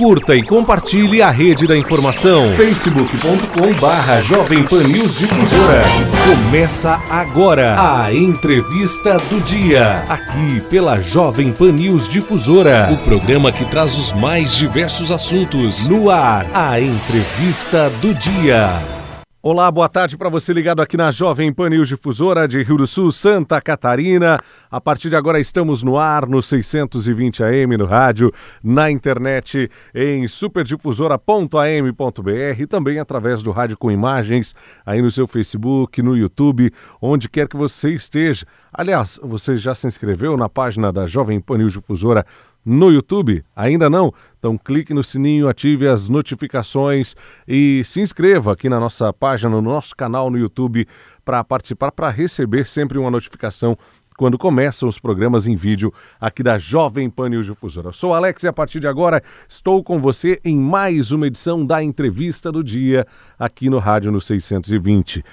Curta 0.00 0.34
e 0.34 0.42
compartilhe 0.42 1.20
a 1.20 1.30
rede 1.30 1.66
da 1.66 1.76
informação. 1.76 2.48
facebook.com 2.56 3.78
barra 3.78 4.18
Jovem 4.18 4.64
Pan 4.64 4.82
News 4.82 5.14
Difusora. 5.14 5.82
Começa 6.24 6.98
agora 7.10 7.76
a 7.78 8.10
entrevista 8.10 9.18
do 9.28 9.38
dia. 9.42 10.02
Aqui 10.08 10.62
pela 10.70 10.98
Jovem 11.02 11.52
Pan 11.52 11.72
News 11.72 12.08
Difusora. 12.08 12.88
O 12.90 12.96
programa 12.96 13.52
que 13.52 13.66
traz 13.66 13.98
os 13.98 14.10
mais 14.14 14.56
diversos 14.56 15.10
assuntos. 15.10 15.86
No 15.86 16.08
ar, 16.08 16.46
a 16.54 16.80
entrevista 16.80 17.90
do 18.00 18.14
dia. 18.14 18.99
Olá, 19.42 19.70
boa 19.70 19.88
tarde 19.88 20.18
para 20.18 20.28
você 20.28 20.52
ligado 20.52 20.82
aqui 20.82 20.98
na 20.98 21.10
Jovem 21.10 21.50
Pan 21.50 21.70
News 21.70 21.88
Difusora 21.88 22.46
de 22.46 22.62
Rio 22.62 22.76
do 22.76 22.86
Sul, 22.86 23.10
Santa 23.10 23.58
Catarina. 23.58 24.36
A 24.70 24.78
partir 24.82 25.08
de 25.08 25.16
agora 25.16 25.40
estamos 25.40 25.82
no 25.82 25.96
ar 25.96 26.26
no 26.26 26.42
620 26.42 27.42
AM 27.42 27.78
no 27.78 27.86
rádio, 27.86 28.30
na 28.62 28.90
internet 28.90 29.70
em 29.94 30.28
superdifusora.am.br 30.28 32.60
e 32.60 32.66
também 32.66 32.98
através 32.98 33.42
do 33.42 33.50
rádio 33.50 33.78
com 33.78 33.90
imagens 33.90 34.54
aí 34.84 35.00
no 35.00 35.10
seu 35.10 35.26
Facebook, 35.26 36.02
no 36.02 36.14
YouTube, 36.14 36.70
onde 37.00 37.26
quer 37.26 37.48
que 37.48 37.56
você 37.56 37.94
esteja. 37.94 38.44
Aliás, 38.70 39.18
você 39.22 39.56
já 39.56 39.74
se 39.74 39.86
inscreveu 39.86 40.36
na 40.36 40.50
página 40.50 40.92
da 40.92 41.06
Jovem 41.06 41.40
Pan 41.40 41.56
News 41.56 41.72
Difusora 41.72 42.26
no 42.64 42.90
YouTube? 42.90 43.44
Ainda 43.54 43.88
não? 43.88 44.12
Então 44.38 44.56
clique 44.58 44.94
no 44.94 45.02
sininho, 45.02 45.48
ative 45.48 45.88
as 45.88 46.08
notificações 46.08 47.14
e 47.46 47.82
se 47.84 48.00
inscreva 48.00 48.52
aqui 48.52 48.68
na 48.68 48.78
nossa 48.78 49.12
página, 49.12 49.50
no 49.50 49.62
nosso 49.62 49.94
canal 49.96 50.30
no 50.30 50.38
YouTube 50.38 50.86
para 51.24 51.42
participar, 51.44 51.92
para 51.92 52.10
receber 52.10 52.66
sempre 52.66 52.98
uma 52.98 53.10
notificação 53.10 53.76
quando 54.16 54.36
começam 54.36 54.86
os 54.86 54.98
programas 54.98 55.46
em 55.46 55.56
vídeo 55.56 55.90
aqui 56.20 56.42
da 56.42 56.58
Jovem 56.58 57.08
Pan 57.08 57.30
News 57.30 57.46
Difusora. 57.46 57.90
Sou 57.90 58.12
Alex 58.12 58.42
e 58.42 58.48
a 58.48 58.52
partir 58.52 58.78
de 58.78 58.86
agora 58.86 59.22
estou 59.48 59.82
com 59.82 59.98
você 59.98 60.38
em 60.44 60.58
mais 60.58 61.10
uma 61.10 61.26
edição 61.26 61.64
da 61.64 61.82
entrevista 61.82 62.52
do 62.52 62.62
dia 62.62 63.06
aqui 63.38 63.70
no 63.70 63.78
Rádio 63.78 64.12
no 64.12 64.20
620. 64.20 65.24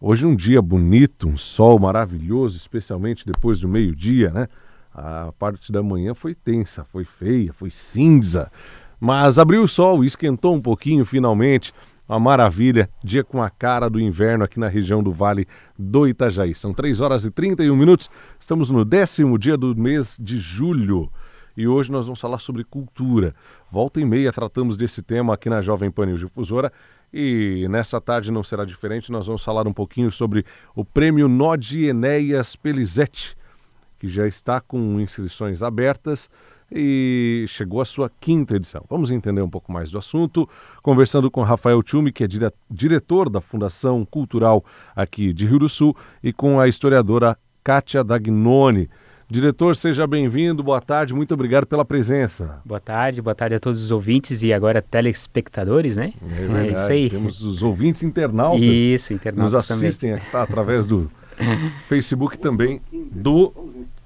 Hoje 0.00 0.26
um 0.26 0.34
dia 0.34 0.60
bonito, 0.60 1.28
um 1.28 1.36
sol 1.36 1.78
maravilhoso, 1.78 2.56
especialmente 2.56 3.24
depois 3.24 3.60
do 3.60 3.68
meio-dia, 3.68 4.30
né? 4.30 4.48
A 4.94 5.32
parte 5.36 5.72
da 5.72 5.82
manhã 5.82 6.14
foi 6.14 6.36
tensa, 6.36 6.84
foi 6.84 7.04
feia, 7.04 7.52
foi 7.52 7.70
cinza. 7.70 8.50
Mas 9.00 9.40
abriu 9.40 9.64
o 9.64 9.68
sol, 9.68 10.04
esquentou 10.04 10.54
um 10.54 10.60
pouquinho 10.60 11.04
finalmente. 11.04 11.72
Uma 12.08 12.20
maravilha, 12.20 12.88
dia 13.02 13.24
com 13.24 13.42
a 13.42 13.50
cara 13.50 13.90
do 13.90 13.98
inverno 13.98 14.44
aqui 14.44 14.60
na 14.60 14.68
região 14.68 15.02
do 15.02 15.10
Vale 15.10 15.48
do 15.76 16.06
Itajaí. 16.06 16.54
São 16.54 16.72
3 16.72 17.00
horas 17.00 17.24
e 17.24 17.30
31 17.30 17.74
minutos, 17.74 18.10
estamos 18.38 18.70
no 18.70 18.84
décimo 18.84 19.38
dia 19.38 19.56
do 19.56 19.74
mês 19.74 20.16
de 20.20 20.38
julho 20.38 21.10
e 21.56 21.66
hoje 21.66 21.90
nós 21.90 22.04
vamos 22.04 22.20
falar 22.20 22.38
sobre 22.38 22.62
cultura. 22.62 23.34
Volta 23.72 24.00
e 24.00 24.04
meia 24.04 24.32
tratamos 24.32 24.76
desse 24.76 25.02
tema 25.02 25.34
aqui 25.34 25.48
na 25.48 25.60
Jovem 25.60 25.90
Pan 25.90 26.06
News 26.06 26.20
Difusora 26.20 26.70
e 27.12 27.66
nessa 27.70 28.00
tarde 28.00 28.30
não 28.30 28.44
será 28.44 28.64
diferente, 28.64 29.10
nós 29.10 29.26
vamos 29.26 29.42
falar 29.42 29.66
um 29.66 29.72
pouquinho 29.72 30.10
sobre 30.10 30.44
o 30.74 30.84
prêmio 30.84 31.26
Nod 31.26 31.82
Enéas 31.82 32.54
Pelizete 32.54 33.36
que 34.04 34.08
já 34.08 34.28
está 34.28 34.60
com 34.60 35.00
inscrições 35.00 35.62
abertas 35.62 36.28
e 36.70 37.46
chegou 37.48 37.80
à 37.80 37.86
sua 37.86 38.10
quinta 38.20 38.54
edição. 38.54 38.84
Vamos 38.88 39.10
entender 39.10 39.40
um 39.40 39.48
pouco 39.48 39.72
mais 39.72 39.90
do 39.90 39.96
assunto, 39.96 40.46
conversando 40.82 41.30
com 41.30 41.42
Rafael 41.42 41.82
Tchumi, 41.82 42.12
que 42.12 42.22
é 42.22 42.26
dire 42.26 42.50
diretor 42.70 43.30
da 43.30 43.40
Fundação 43.40 44.04
Cultural 44.04 44.62
aqui 44.94 45.32
de 45.32 45.46
Rio 45.46 45.58
do 45.58 45.70
Sul, 45.70 45.96
e 46.22 46.34
com 46.34 46.60
a 46.60 46.68
historiadora 46.68 47.38
Kátia 47.62 48.04
Dagnoni. 48.04 48.90
Diretor, 49.26 49.74
seja 49.74 50.06
bem-vindo, 50.06 50.62
boa 50.62 50.82
tarde, 50.82 51.14
muito 51.14 51.32
obrigado 51.32 51.64
pela 51.64 51.84
presença. 51.84 52.60
Boa 52.62 52.80
tarde, 52.80 53.22
boa 53.22 53.34
tarde 53.34 53.56
a 53.56 53.60
todos 53.60 53.82
os 53.82 53.90
ouvintes 53.90 54.42
e 54.42 54.52
agora 54.52 54.82
telespectadores, 54.82 55.96
né? 55.96 56.12
É, 56.22 56.34
verdade, 56.34 56.68
é 56.68 56.72
isso 56.72 56.92
aí. 56.92 57.10
Temos 57.10 57.40
os 57.40 57.62
ouvintes 57.62 58.02
internautas. 58.02 58.60
Isso, 58.60 59.14
internautas 59.14 59.54
Nos 59.54 59.70
assistem 59.70 60.18
tá, 60.30 60.42
através 60.42 60.84
do 60.84 61.10
Facebook 61.88 62.38
também, 62.38 62.80
do 62.92 63.52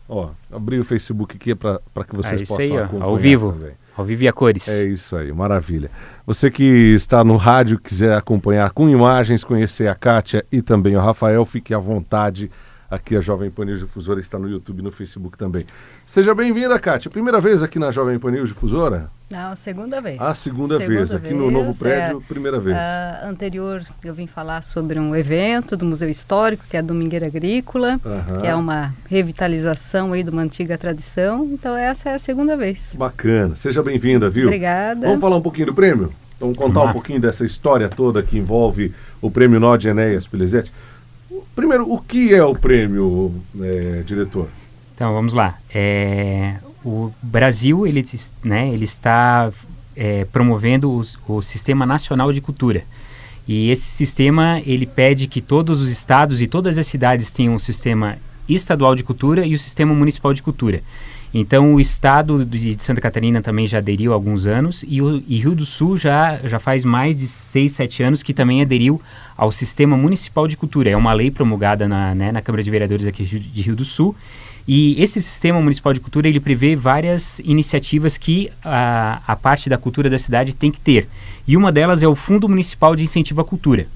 Ó, 0.08 0.30
abri 0.50 0.78
o 0.80 0.84
Facebook 0.84 1.36
aqui 1.36 1.54
para 1.54 1.80
que 2.08 2.16
vocês 2.16 2.40
é 2.40 2.44
possam 2.46 2.64
aí, 2.64 2.78
acompanhar. 2.78 3.04
Ao 3.04 3.16
vivo. 3.16 3.52
Também. 3.52 3.72
Ao 3.96 4.04
vivo 4.04 4.22
e 4.22 4.28
a 4.28 4.32
cores. 4.32 4.68
É 4.68 4.84
isso 4.84 5.16
aí, 5.16 5.32
maravilha. 5.32 5.90
Você 6.24 6.50
que 6.50 6.62
está 6.62 7.24
no 7.24 7.36
rádio, 7.36 7.78
quiser 7.78 8.16
acompanhar 8.16 8.70
com 8.70 8.88
imagens, 8.88 9.42
conhecer 9.42 9.88
a 9.88 9.94
Kátia 9.94 10.44
e 10.52 10.62
também 10.62 10.96
o 10.96 11.00
Rafael, 11.00 11.44
fique 11.44 11.74
à 11.74 11.78
vontade. 11.78 12.50
Aqui 12.90 13.14
a 13.14 13.20
Jovem 13.20 13.50
Pan 13.50 13.66
News 13.66 13.80
Difusora 13.80 14.18
está 14.18 14.38
no 14.38 14.48
YouTube 14.48 14.78
e 14.78 14.82
no 14.82 14.90
Facebook 14.90 15.36
também. 15.36 15.66
Seja 16.06 16.34
bem-vinda, 16.34 16.78
Kátia. 16.78 17.10
Primeira 17.10 17.38
vez 17.38 17.62
aqui 17.62 17.78
na 17.78 17.90
Jovem 17.90 18.18
Pan 18.18 18.30
News 18.30 18.48
Difusora? 18.48 19.10
Não, 19.30 19.54
segunda 19.56 20.00
vez. 20.00 20.18
A 20.18 20.34
segunda, 20.34 20.78
segunda 20.78 20.96
vez. 20.96 21.14
Aqui 21.14 21.34
no 21.34 21.50
novo 21.50 21.74
prédio, 21.74 22.16
é, 22.16 22.26
primeira 22.26 22.58
vez. 22.58 22.74
A 22.74 23.28
anterior, 23.28 23.82
eu 24.02 24.14
vim 24.14 24.26
falar 24.26 24.62
sobre 24.62 24.98
um 24.98 25.14
evento 25.14 25.76
do 25.76 25.84
Museu 25.84 26.08
Histórico, 26.08 26.64
que 26.66 26.78
é 26.78 26.80
a 26.80 26.82
Domingueira 26.82 27.26
Agrícola, 27.26 28.00
uhum. 28.02 28.40
que 28.40 28.46
é 28.46 28.54
uma 28.54 28.94
revitalização 29.06 30.14
aí 30.14 30.22
de 30.22 30.30
uma 30.30 30.40
antiga 30.40 30.78
tradição. 30.78 31.44
Então, 31.52 31.76
essa 31.76 32.08
é 32.08 32.14
a 32.14 32.18
segunda 32.18 32.56
vez. 32.56 32.94
Bacana. 32.96 33.54
Seja 33.54 33.82
bem-vinda, 33.82 34.30
viu? 34.30 34.46
Obrigada. 34.46 35.06
Vamos 35.06 35.20
falar 35.20 35.36
um 35.36 35.42
pouquinho 35.42 35.66
do 35.66 35.74
prêmio? 35.74 36.10
Vamos 36.40 36.56
contar 36.56 36.84
um 36.84 36.92
pouquinho 36.92 37.20
dessa 37.20 37.44
história 37.44 37.88
toda 37.88 38.22
que 38.22 38.38
envolve 38.38 38.94
o 39.20 39.30
prêmio 39.30 39.60
Nod 39.60 39.86
Enéas 39.86 40.26
Pelizete. 40.26 40.72
Primeiro, 41.54 41.90
o 41.90 42.00
que 42.00 42.34
é 42.34 42.42
o 42.42 42.54
prêmio, 42.54 43.34
é, 43.60 44.02
diretor? 44.06 44.48
Então, 44.94 45.12
vamos 45.12 45.34
lá. 45.34 45.58
É, 45.72 46.56
o 46.84 47.12
Brasil 47.22 47.86
ele, 47.86 48.04
né, 48.42 48.68
ele 48.68 48.84
está 48.84 49.50
é, 49.94 50.24
promovendo 50.26 51.02
o 51.26 51.42
Sistema 51.42 51.84
Nacional 51.84 52.32
de 52.32 52.40
Cultura. 52.40 52.84
E 53.46 53.70
esse 53.70 53.84
sistema 53.84 54.60
ele 54.66 54.86
pede 54.86 55.26
que 55.26 55.40
todos 55.40 55.80
os 55.80 55.90
estados 55.90 56.42
e 56.42 56.46
todas 56.46 56.76
as 56.76 56.86
cidades 56.86 57.30
tenham 57.30 57.54
um 57.54 57.58
sistema 57.58 58.18
estadual 58.48 58.94
de 58.94 59.02
cultura 59.02 59.46
e 59.46 59.54
o 59.54 59.58
sistema 59.58 59.94
municipal 59.94 60.34
de 60.34 60.42
cultura. 60.42 60.82
Então, 61.32 61.74
o 61.74 61.80
estado 61.80 62.44
de 62.44 62.76
Santa 62.82 63.00
Catarina 63.00 63.42
também 63.42 63.68
já 63.68 63.78
aderiu 63.78 64.12
há 64.12 64.14
alguns 64.14 64.46
anos 64.46 64.84
e 64.88 65.02
o 65.02 65.22
e 65.28 65.38
Rio 65.38 65.54
do 65.54 65.66
Sul 65.66 65.96
já, 65.96 66.38
já 66.44 66.58
faz 66.58 66.84
mais 66.84 67.16
de 67.16 67.26
6, 67.26 67.72
7 67.72 68.02
anos 68.02 68.22
que 68.22 68.32
também 68.32 68.62
aderiu 68.62 69.00
ao 69.36 69.52
Sistema 69.52 69.96
Municipal 69.96 70.48
de 70.48 70.56
Cultura. 70.56 70.90
É 70.90 70.96
uma 70.96 71.12
lei 71.12 71.30
promulgada 71.30 71.86
na, 71.86 72.14
né, 72.14 72.32
na 72.32 72.40
Câmara 72.40 72.62
de 72.62 72.70
Vereadores 72.70 73.06
aqui 73.06 73.24
de 73.24 73.62
Rio 73.62 73.76
do 73.76 73.84
Sul 73.84 74.16
e 74.68 75.02
esse 75.02 75.18
sistema 75.22 75.62
municipal 75.62 75.94
de 75.94 76.00
cultura 76.00 76.28
ele 76.28 76.38
prevê 76.38 76.76
várias 76.76 77.38
iniciativas 77.38 78.18
que 78.18 78.50
a, 78.62 79.22
a 79.26 79.34
parte 79.34 79.70
da 79.70 79.78
cultura 79.78 80.10
da 80.10 80.18
cidade 80.18 80.54
tem 80.54 80.70
que 80.70 80.78
ter. 80.78 81.08
E 81.46 81.56
uma 81.56 81.72
delas 81.72 82.02
é 82.02 82.06
o 82.06 82.14
Fundo 82.14 82.46
Municipal 82.46 82.94
de 82.94 83.02
Incentivo 83.02 83.40
à 83.40 83.44
Cultura. 83.46 83.86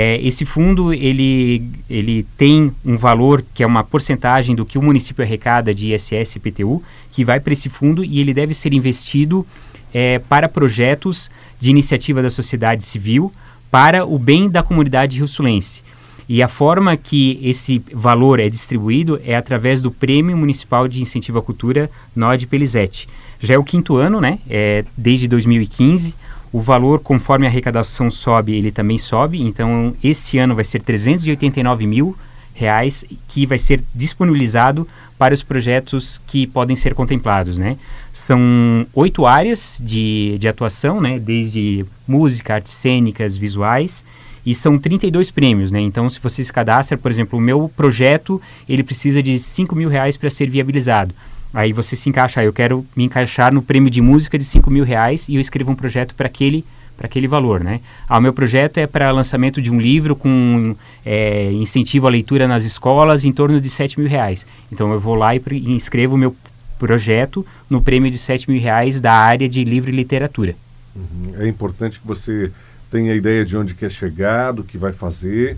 É, 0.00 0.16
esse 0.22 0.44
fundo 0.44 0.94
ele, 0.94 1.60
ele 1.90 2.24
tem 2.36 2.70
um 2.84 2.96
valor 2.96 3.44
que 3.52 3.64
é 3.64 3.66
uma 3.66 3.82
porcentagem 3.82 4.54
do 4.54 4.64
que 4.64 4.78
o 4.78 4.82
município 4.82 5.24
arrecada 5.24 5.74
de 5.74 5.92
ISS 5.92 6.36
e 6.36 6.38
PTU, 6.38 6.80
que 7.10 7.24
vai 7.24 7.40
para 7.40 7.52
esse 7.52 7.68
fundo 7.68 8.04
e 8.04 8.20
ele 8.20 8.32
deve 8.32 8.54
ser 8.54 8.72
investido 8.72 9.44
é, 9.92 10.20
para 10.20 10.48
projetos 10.48 11.28
de 11.58 11.68
iniciativa 11.68 12.22
da 12.22 12.30
sociedade 12.30 12.84
civil 12.84 13.32
para 13.72 14.06
o 14.06 14.20
bem 14.20 14.48
da 14.48 14.62
comunidade 14.62 15.16
rio-sulense. 15.16 15.82
E 16.28 16.44
a 16.44 16.46
forma 16.46 16.96
que 16.96 17.40
esse 17.42 17.82
valor 17.92 18.38
é 18.38 18.48
distribuído 18.48 19.20
é 19.24 19.34
através 19.34 19.80
do 19.80 19.90
Prêmio 19.90 20.36
Municipal 20.36 20.86
de 20.86 21.02
Incentivo 21.02 21.40
à 21.40 21.42
Cultura 21.42 21.90
Nod 22.14 22.46
Pelizete. 22.46 23.08
Já 23.40 23.54
é 23.54 23.58
o 23.58 23.64
quinto 23.64 23.96
ano, 23.96 24.20
né? 24.20 24.38
É, 24.48 24.84
desde 24.96 25.26
2015. 25.26 26.14
O 26.52 26.60
valor, 26.60 27.00
conforme 27.00 27.46
a 27.46 27.48
arrecadação 27.48 28.10
sobe, 28.10 28.54
ele 28.54 28.72
também 28.72 28.98
sobe. 28.98 29.40
Então, 29.40 29.94
esse 30.02 30.38
ano 30.38 30.54
vai 30.54 30.64
ser 30.64 30.80
389 30.80 31.86
mil 31.86 32.16
reais 32.54 33.04
que 33.28 33.46
vai 33.46 33.58
ser 33.58 33.82
disponibilizado 33.94 34.88
para 35.16 35.34
os 35.34 35.42
projetos 35.42 36.20
que 36.26 36.46
podem 36.46 36.76
ser 36.76 36.94
contemplados, 36.94 37.58
né? 37.58 37.76
São 38.12 38.86
oito 38.94 39.26
áreas 39.26 39.80
de, 39.84 40.36
de 40.38 40.48
atuação, 40.48 41.00
né? 41.00 41.18
Desde 41.18 41.84
música, 42.06 42.54
artes 42.54 42.72
cênicas, 42.72 43.36
visuais 43.36 44.04
e 44.48 44.54
são 44.54 44.78
32 44.78 45.30
prêmios, 45.30 45.70
né? 45.70 45.80
Então, 45.80 46.08
se 46.08 46.18
você 46.20 46.42
se 46.42 46.52
cadastra, 46.52 46.96
por 46.96 47.10
exemplo, 47.10 47.38
o 47.38 47.42
meu 47.42 47.70
projeto, 47.76 48.40
ele 48.68 48.82
precisa 48.82 49.22
de 49.22 49.38
5 49.38 49.76
mil 49.76 49.88
reais 49.88 50.16
para 50.16 50.30
ser 50.30 50.48
viabilizado. 50.48 51.14
Aí 51.52 51.72
você 51.72 51.96
se 51.96 52.08
encaixa, 52.08 52.40
ah, 52.40 52.44
eu 52.44 52.52
quero 52.52 52.84
me 52.94 53.04
encaixar 53.04 53.52
no 53.52 53.62
prêmio 53.62 53.90
de 53.90 54.00
música 54.00 54.38
de 54.38 54.44
5 54.44 54.70
mil 54.70 54.84
reais 54.84 55.28
e 55.28 55.36
eu 55.36 55.40
escrevo 55.40 55.70
um 55.70 55.74
projeto 55.74 56.14
para 56.14 56.26
aquele 56.26 56.64
para 56.96 57.06
aquele 57.06 57.28
valor, 57.28 57.62
né? 57.62 57.80
Ah, 58.08 58.18
o 58.18 58.20
meu 58.20 58.32
projeto 58.32 58.78
é 58.78 58.86
para 58.86 59.12
lançamento 59.12 59.62
de 59.62 59.70
um 59.70 59.80
livro 59.80 60.16
com 60.16 60.74
é, 61.06 61.52
incentivo 61.52 62.08
à 62.08 62.10
leitura 62.10 62.48
nas 62.48 62.64
escolas 62.64 63.24
em 63.24 63.32
torno 63.32 63.60
de 63.60 63.70
7 63.70 64.00
mil 64.00 64.08
reais. 64.08 64.44
Então 64.70 64.92
eu 64.92 64.98
vou 64.98 65.14
lá 65.14 65.34
e, 65.34 65.40
e 65.52 65.70
inscrevo 65.70 66.16
o 66.16 66.18
meu 66.18 66.34
projeto 66.76 67.46
no 67.70 67.80
prêmio 67.80 68.10
de 68.10 68.18
7 68.18 68.50
mil 68.50 68.60
reais 68.60 69.00
da 69.00 69.12
área 69.12 69.48
de 69.48 69.62
livro 69.62 69.90
e 69.90 69.94
literatura. 69.94 70.56
Uhum. 70.96 71.34
É 71.38 71.46
importante 71.46 72.00
que 72.00 72.06
você 72.06 72.50
tem 72.90 73.10
a 73.10 73.14
ideia 73.14 73.44
de 73.44 73.56
onde 73.56 73.74
quer 73.74 73.90
chegar, 73.90 74.52
do 74.52 74.64
que 74.64 74.76
vai 74.76 74.92
fazer, 74.92 75.56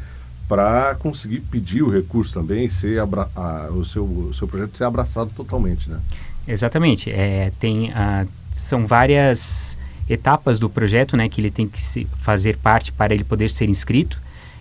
para 0.50 0.96
conseguir 0.96 1.42
pedir 1.42 1.80
o 1.80 1.88
recurso 1.88 2.34
também 2.34 2.68
ser 2.68 2.98
a, 2.98 3.68
o, 3.70 3.84
seu, 3.84 4.02
o 4.02 4.34
seu 4.34 4.48
projeto 4.48 4.76
ser 4.76 4.82
abraçado 4.82 5.30
totalmente, 5.30 5.88
né? 5.88 6.00
Exatamente. 6.48 7.08
É, 7.08 7.52
tem, 7.60 7.90
uh, 7.90 8.26
são 8.50 8.84
várias 8.84 9.78
etapas 10.08 10.58
do 10.58 10.68
projeto, 10.68 11.16
né, 11.16 11.28
que 11.28 11.40
ele 11.40 11.52
tem 11.52 11.68
que 11.68 11.80
se 11.80 12.04
fazer 12.18 12.56
parte 12.56 12.90
para 12.90 13.14
ele 13.14 13.22
poder 13.22 13.48
ser 13.48 13.68
inscrito. 13.68 14.18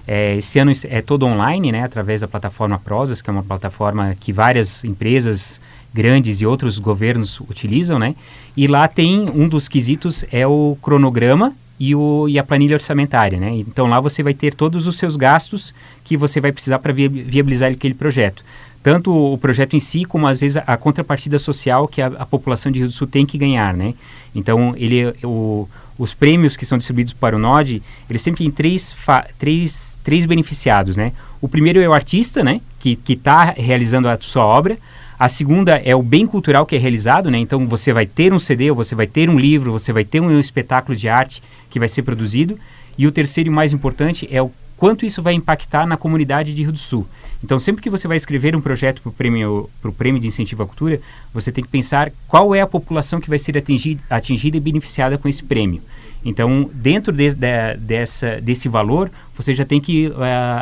É, 0.07 0.35
esse 0.35 0.59
ano 0.59 0.71
é 0.83 1.01
todo 1.01 1.25
online, 1.25 1.71
né, 1.71 1.83
através 1.83 2.21
da 2.21 2.27
plataforma 2.27 2.77
Prosas, 2.77 3.19
que 3.19 3.29
é 3.31 3.33
uma 3.33 3.41
plataforma 3.41 4.15
que 4.19 4.31
várias 4.31 4.83
empresas 4.83 5.59
grandes 5.91 6.39
e 6.39 6.45
outros 6.45 6.77
governos 6.77 7.39
utilizam, 7.39 7.97
né? 7.97 8.15
E 8.55 8.67
lá 8.67 8.87
tem 8.87 9.27
um 9.27 9.47
dos 9.47 9.67
quesitos 9.67 10.23
é 10.31 10.45
o 10.45 10.77
cronograma 10.83 11.55
e, 11.79 11.95
o, 11.95 12.27
e 12.27 12.37
a 12.37 12.43
planilha 12.43 12.75
orçamentária, 12.75 13.39
né? 13.39 13.51
Então 13.55 13.87
lá 13.87 13.99
você 13.99 14.21
vai 14.21 14.33
ter 14.33 14.53
todos 14.53 14.85
os 14.85 14.97
seus 14.97 15.15
gastos 15.15 15.73
que 16.03 16.17
você 16.17 16.41
vai 16.41 16.51
precisar 16.51 16.79
para 16.79 16.91
viabilizar 16.91 17.71
aquele 17.71 17.93
projeto. 17.93 18.43
Tanto 18.83 19.11
o 19.11 19.37
projeto 19.37 19.75
em 19.75 19.79
si, 19.79 20.05
como 20.05 20.27
às 20.27 20.41
vezes 20.41 20.57
a, 20.57 20.77
contrapartida 20.77 21.39
social 21.39 21.87
que 21.87 22.01
a, 22.01 22.07
a, 22.07 22.25
população 22.25 22.71
de 22.71 22.79
Rio 22.79 22.87
do 22.87 22.93
Sul 22.93 23.07
tem 23.07 23.25
que 23.25 23.37
ganhar, 23.37 23.73
né? 23.73 23.93
Então 24.35 24.73
ele, 24.77 25.13
o, 25.23 25.67
os 25.97 26.13
prêmios 26.13 26.57
que 26.57 26.65
são 26.65 26.77
distribuídos 26.77 27.13
para 27.13 27.35
o 27.35 27.39
NOD, 27.39 27.81
eles 28.09 28.21
sempre 28.21 28.39
têm 28.43 28.51
três, 28.51 28.95
três, 29.37 29.97
três 30.03 30.25
beneficiados, 30.25 30.97
né? 30.97 31.13
O 31.41 31.47
primeiro 31.47 31.79
é 31.79 31.87
o 31.87 31.93
artista, 31.93 32.43
né? 32.43 32.61
Que 32.79 32.97
está 33.07 33.53
realizando 33.57 34.07
a 34.07 34.17
sua 34.19 34.45
obra. 34.45 34.77
A 35.17 35.27
segunda 35.27 35.75
é 35.83 35.93
o 35.93 36.01
bem 36.01 36.25
cultural 36.25 36.65
que 36.65 36.77
é 36.77 36.79
realizado, 36.79 37.29
né? 37.29 37.37
Então 37.37 37.67
você 37.67 37.91
vai 37.91 38.05
ter 38.05 38.33
um 38.33 38.39
CD, 38.39 38.71
você 38.71 38.95
vai 38.95 39.07
ter 39.07 39.29
um 39.29 39.37
livro, 39.37 39.73
você 39.73 39.91
vai 39.91 40.05
ter 40.05 40.21
um 40.21 40.39
espetáculo 40.39 40.97
de 40.97 41.09
arte 41.09 41.43
que 41.69 41.79
vai 41.79 41.87
ser 41.87 42.03
produzido. 42.03 42.57
E 42.97 43.07
o 43.07 43.11
terceiro 43.11 43.49
e 43.49 43.53
mais 43.53 43.71
importante 43.71 44.27
é 44.31 44.41
o 44.41 44.51
quanto 44.75 45.05
isso 45.05 45.21
vai 45.21 45.33
impactar 45.33 45.85
na 45.85 45.97
comunidade 45.97 46.53
de 46.53 46.63
Rio 46.63 46.71
do 46.71 46.79
Sul. 46.79 47.07
Então, 47.43 47.59
sempre 47.59 47.81
que 47.81 47.89
você 47.89 48.07
vai 48.07 48.17
escrever 48.17 48.55
um 48.55 48.61
projeto 48.61 49.01
para 49.01 49.09
o 49.09 49.13
prêmio, 49.13 49.69
prêmio 49.97 50.21
de 50.21 50.27
incentivo 50.27 50.63
à 50.63 50.65
cultura, 50.65 50.99
você 51.33 51.51
tem 51.51 51.63
que 51.63 51.69
pensar 51.69 52.11
qual 52.27 52.53
é 52.53 52.61
a 52.61 52.67
população 52.67 53.21
que 53.21 53.29
vai 53.29 53.39
ser 53.39 53.57
atingida, 53.57 54.01
atingida 54.09 54.57
e 54.57 54.59
beneficiada 54.59 55.17
com 55.17 55.27
esse 55.27 55.43
prêmio. 55.43 55.81
Então, 56.23 56.69
dentro 56.73 57.13
de, 57.13 57.33
de, 57.33 57.75
dessa, 57.77 58.41
desse 58.41 58.67
valor, 58.67 59.09
você 59.35 59.53
já 59.55 59.63
tem 59.63 59.79
que, 59.79 60.07
uh, 60.07 60.13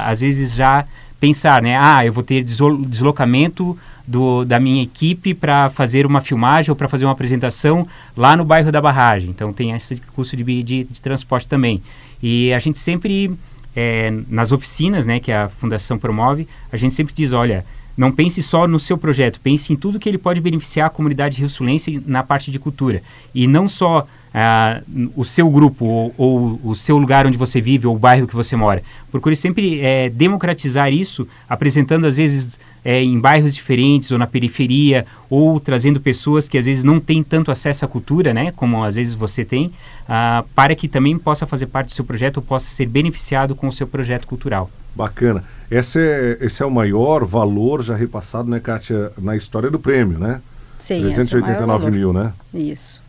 às 0.03 0.19
vezes, 0.19 0.53
já 0.53 0.85
pensar, 1.19 1.61
né? 1.61 1.77
Ah, 1.77 2.05
eu 2.05 2.13
vou 2.13 2.23
ter 2.23 2.43
deslocamento 2.43 3.77
do, 4.05 4.45
da 4.45 4.59
minha 4.59 4.83
equipe 4.83 5.33
para 5.33 5.69
fazer 5.69 6.05
uma 6.05 6.21
filmagem 6.21 6.69
ou 6.69 6.75
para 6.75 6.87
fazer 6.87 7.05
uma 7.05 7.11
apresentação 7.11 7.87
lá 8.15 8.35
no 8.35 8.45
bairro 8.45 8.71
da 8.71 8.81
Barragem. 8.81 9.29
Então, 9.29 9.51
tem 9.51 9.71
esse 9.71 9.97
custo 10.15 10.37
de, 10.37 10.43
de, 10.43 10.83
de 10.85 11.01
transporte 11.01 11.47
também. 11.47 11.81
E 12.21 12.53
a 12.53 12.59
gente 12.59 12.79
sempre 12.79 13.37
é, 13.75 14.11
nas 14.27 14.51
oficinas, 14.51 15.05
né, 15.05 15.19
que 15.19 15.31
a 15.31 15.49
fundação 15.49 15.99
promove, 15.99 16.47
a 16.71 16.77
gente 16.77 16.95
sempre 16.95 17.13
diz, 17.13 17.31
olha, 17.31 17.63
não 17.95 18.11
pense 18.11 18.41
só 18.41 18.67
no 18.67 18.79
seu 18.79 18.97
projeto, 18.97 19.39
pense 19.39 19.71
em 19.73 19.75
tudo 19.75 19.99
que 19.99 20.07
ele 20.09 20.17
pode 20.17 20.39
beneficiar 20.41 20.87
a 20.87 20.89
comunidade 20.89 21.39
rio-sulense 21.39 22.01
na 22.05 22.23
parte 22.23 22.51
de 22.51 22.57
cultura. 22.57 23.03
E 23.35 23.47
não 23.47 23.67
só 23.67 24.07
ah, 24.39 24.83
o 25.15 25.25
seu 25.25 25.49
grupo 25.49 25.83
ou, 25.83 26.13
ou, 26.15 26.59
o 26.63 26.75
seu 26.75 26.95
lugar 26.99 27.25
onde 27.25 27.39
você 27.39 27.59
vive 27.59 27.87
ou 27.87 27.95
o 27.95 27.97
bairro 27.97 28.27
que 28.27 28.35
você 28.35 28.55
mora. 28.55 28.83
Procure 29.09 29.35
sempre 29.35 29.79
é, 29.79 30.09
democratizar 30.09 30.93
isso, 30.93 31.27
apresentando 31.49 32.05
às 32.05 32.17
vezes 32.17 32.59
é, 32.85 33.01
em 33.01 33.19
bairros 33.19 33.55
diferentes 33.55 34.11
ou 34.11 34.17
na 34.19 34.27
periferia 34.27 35.07
ou 35.27 35.59
trazendo 35.59 35.99
pessoas 35.99 36.47
que 36.47 36.55
às 36.55 36.65
vezes 36.65 36.83
não 36.83 36.99
têm 36.99 37.23
tanto 37.23 37.49
acesso 37.49 37.83
à 37.83 37.87
cultura, 37.87 38.31
né, 38.31 38.53
como 38.55 38.83
às 38.83 38.93
vezes 38.93 39.15
você 39.15 39.43
tem, 39.43 39.71
ah, 40.07 40.43
para 40.53 40.75
que 40.75 40.87
também 40.87 41.17
possa 41.17 41.47
fazer 41.47 41.65
parte 41.65 41.87
do 41.87 41.93
seu 41.93 42.05
projeto 42.05 42.37
ou 42.37 42.43
possa 42.43 42.69
ser 42.69 42.85
beneficiado 42.85 43.55
com 43.55 43.67
o 43.67 43.73
seu 43.73 43.87
projeto 43.87 44.27
cultural. 44.27 44.69
Bacana. 44.95 45.43
Esse 45.71 45.99
é, 45.99 46.37
esse 46.41 46.61
é 46.61 46.65
o 46.65 46.71
maior 46.71 47.25
valor 47.25 47.81
já 47.81 47.95
repassado, 47.95 48.47
né, 48.47 48.59
Kátia, 48.59 49.11
na 49.17 49.35
história 49.35 49.71
do 49.71 49.79
prêmio, 49.79 50.19
né? 50.19 50.41
Sim, 50.77 51.01
389 51.01 51.87
é 51.87 51.89
mil, 51.89 52.13
né? 52.13 52.33
Isso. 52.53 53.01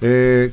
É, 0.00 0.50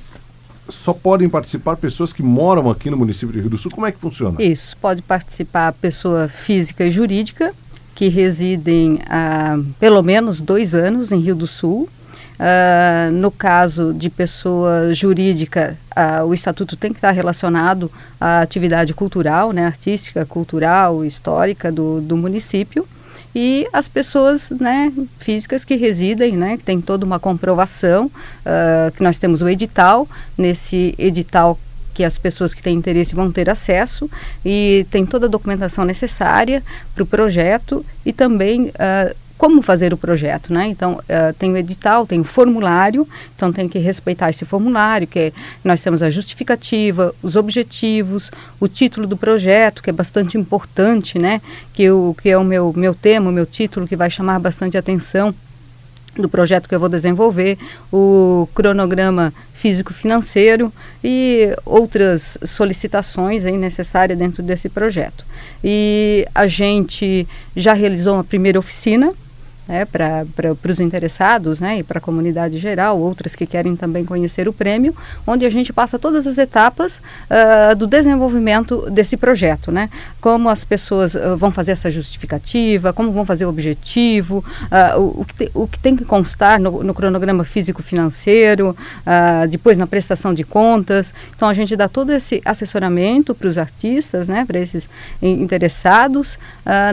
só 0.69 0.93
podem 0.93 1.29
participar 1.29 1.75
pessoas 1.77 2.13
que 2.13 2.23
moram 2.23 2.69
aqui 2.69 2.89
no 2.89 2.97
município 2.97 3.33
de 3.33 3.41
Rio 3.41 3.49
do 3.49 3.57
Sul? 3.57 3.71
Como 3.71 3.85
é 3.85 3.91
que 3.91 3.99
funciona? 3.99 4.41
Isso, 4.41 4.77
pode 4.77 5.01
participar 5.01 5.73
pessoa 5.73 6.27
física 6.27 6.85
e 6.85 6.91
jurídica 6.91 7.53
que 7.95 8.07
residem 8.07 8.99
há 9.07 9.57
pelo 9.79 10.01
menos 10.01 10.39
dois 10.39 10.73
anos 10.73 11.11
em 11.11 11.19
Rio 11.19 11.35
do 11.35 11.47
Sul. 11.47 11.89
Uh, 12.33 13.11
no 13.11 13.29
caso 13.29 13.93
de 13.93 14.09
pessoa 14.09 14.93
jurídica, 14.93 15.77
uh, 15.95 16.25
o 16.25 16.33
estatuto 16.33 16.75
tem 16.75 16.91
que 16.91 16.97
estar 16.97 17.11
relacionado 17.11 17.91
à 18.19 18.39
atividade 18.41 18.93
cultural, 18.93 19.53
né, 19.53 19.65
artística, 19.65 20.25
cultural, 20.25 21.05
histórica 21.05 21.71
do, 21.71 22.01
do 22.01 22.17
município 22.17 22.87
e 23.35 23.67
as 23.73 23.87
pessoas 23.87 24.49
né, 24.51 24.91
físicas 25.19 25.65
que 25.65 25.75
residem, 25.75 26.37
né, 26.37 26.57
que 26.57 26.63
tem 26.63 26.79
toda 26.79 27.05
uma 27.05 27.19
comprovação, 27.19 28.05
uh, 28.07 28.91
que 28.95 29.01
nós 29.01 29.17
temos 29.17 29.41
o 29.41 29.49
edital, 29.49 30.07
nesse 30.37 30.93
edital 30.97 31.59
que 31.93 32.03
as 32.03 32.17
pessoas 32.17 32.53
que 32.53 32.63
têm 32.63 32.75
interesse 32.75 33.13
vão 33.13 33.31
ter 33.31 33.49
acesso 33.49 34.09
e 34.43 34.85
tem 34.89 35.05
toda 35.05 35.27
a 35.27 35.29
documentação 35.29 35.85
necessária 35.85 36.63
para 36.93 37.03
o 37.03 37.05
projeto 37.05 37.85
e 38.05 38.11
também 38.11 38.69
uh, 38.69 39.15
como 39.37 39.61
fazer 39.61 39.93
o 39.93 39.97
projeto, 39.97 40.53
né? 40.53 40.67
Então, 40.67 40.93
uh, 40.93 41.33
tem 41.37 41.51
o 41.51 41.57
edital, 41.57 42.05
tem 42.05 42.19
o 42.21 42.23
formulário, 42.23 43.07
então 43.35 43.51
tem 43.51 43.67
que 43.67 43.79
respeitar 43.79 44.29
esse 44.29 44.45
formulário, 44.45 45.07
que 45.07 45.19
é, 45.19 45.33
nós 45.63 45.81
temos 45.81 46.01
a 46.01 46.09
justificativa, 46.09 47.13
os 47.21 47.35
objetivos, 47.35 48.31
o 48.59 48.67
título 48.67 49.07
do 49.07 49.17
projeto, 49.17 49.81
que 49.81 49.89
é 49.89 49.93
bastante 49.93 50.37
importante, 50.37 51.19
né? 51.19 51.41
Que, 51.73 51.89
o, 51.89 52.15
que 52.21 52.29
é 52.29 52.37
o 52.37 52.43
meu, 52.43 52.71
meu 52.75 52.93
tema, 52.95 53.29
o 53.29 53.33
meu 53.33 53.45
título, 53.45 53.87
que 53.87 53.95
vai 53.95 54.09
chamar 54.09 54.39
bastante 54.39 54.77
atenção 54.77 55.33
do 56.15 56.29
projeto 56.29 56.69
que 56.69 56.75
eu 56.75 56.79
vou 56.79 56.89
desenvolver, 56.89 57.57
o 57.91 58.47
cronograma 58.53 59.33
físico-financeiro 59.53 60.71
e 61.03 61.55
outras 61.65 62.37
solicitações 62.45 63.45
aí 63.45 63.57
necessárias 63.57 64.17
dentro 64.17 64.43
desse 64.43 64.69
projeto. 64.69 65.25
E 65.63 66.27
a 66.35 66.45
gente 66.47 67.27
já 67.55 67.73
realizou 67.73 68.15
uma 68.15 68.23
primeira 68.23 68.59
oficina 68.59 69.11
né, 69.67 69.85
para 69.85 70.25
os 70.71 70.79
interessados 70.79 71.59
né, 71.59 71.79
e 71.79 71.83
para 71.83 71.97
a 71.97 72.01
comunidade 72.01 72.57
geral, 72.57 72.99
outras 72.99 73.35
que 73.35 73.45
querem 73.45 73.75
também 73.75 74.03
conhecer 74.05 74.47
o 74.47 74.53
prêmio, 74.53 74.95
onde 75.25 75.45
a 75.45 75.49
gente 75.49 75.71
passa 75.71 75.97
todas 75.97 76.27
as 76.27 76.37
etapas 76.37 76.97
uh, 76.97 77.75
do 77.75 77.87
desenvolvimento 77.87 78.89
desse 78.89 79.15
projeto, 79.15 79.71
né? 79.71 79.89
Como 80.19 80.49
as 80.49 80.63
pessoas 80.63 81.15
uh, 81.15 81.37
vão 81.37 81.51
fazer 81.51 81.71
essa 81.71 81.89
justificativa, 81.89 82.93
como 82.93 83.11
vão 83.11 83.25
fazer 83.25 83.45
o 83.45 83.49
objetivo, 83.49 84.43
uh, 84.65 84.99
o, 84.99 85.21
o, 85.21 85.25
que 85.25 85.33
te, 85.33 85.51
o, 85.53 85.67
que 85.67 85.79
tem 85.79 85.95
que 85.95 86.05
constar 86.05 86.59
no, 86.59 86.83
no 86.83 86.93
cronograma 86.93 87.43
físico-financeiro, 87.43 88.75
depois 89.49 89.77
na 89.77 89.87
prestação 89.87 90.33
de 90.33 90.43
contas. 90.43 91.13
Então 91.35 91.47
a 91.47 91.53
gente 91.53 91.75
dá 91.75 91.87
todo 91.87 92.11
esse 92.11 92.41
assessoramento 92.45 93.33
para 93.33 93.47
os 93.47 93.57
artistas, 93.57 94.27
né, 94.27 94.45
para 94.45 94.59
esses 94.59 94.87
interessados, 95.21 96.37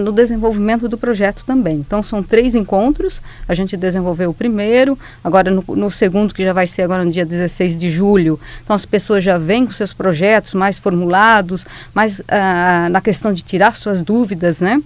no 0.03 0.13
desenvolvimento 0.13 0.89
do 0.89 0.99
projeto 0.99 1.45
também. 1.45 1.77
Então 1.77 2.03
são 2.03 2.23
três 2.23 2.55
encontros. 2.61 3.21
A 3.49 3.55
gente 3.55 3.77
desenvolveu 3.77 4.31
o 4.31 4.35
primeiro, 4.35 4.99
agora 5.25 5.51
no, 5.51 5.65
no, 5.69 5.91
segundo, 5.91 6.35
que 6.35 6.45
já 6.45 6.53
vai 6.53 6.67
ser 6.67 6.83
agora 6.83 7.05
no 7.05 7.11
dia 7.11 7.25
16 7.25 7.77
de 7.77 7.91
julho. 7.91 8.39
Então 8.63 8.77
as 8.77 8.85
pessoas 8.85 9.25
já 9.25 9.39
vêm 9.39 9.67
com 9.67 9.73
seus 9.73 9.93
projetos 9.93 10.55
mais 10.55 10.79
formulados, 10.79 11.67
mais 11.95 12.23
ah, 12.29 12.89
na 12.91 13.01
questão 13.01 13.33
de 13.33 13.43
tirar 13.43 13.75
suas 13.77 14.03
dúvidas, 14.03 14.61
né? 14.61 14.81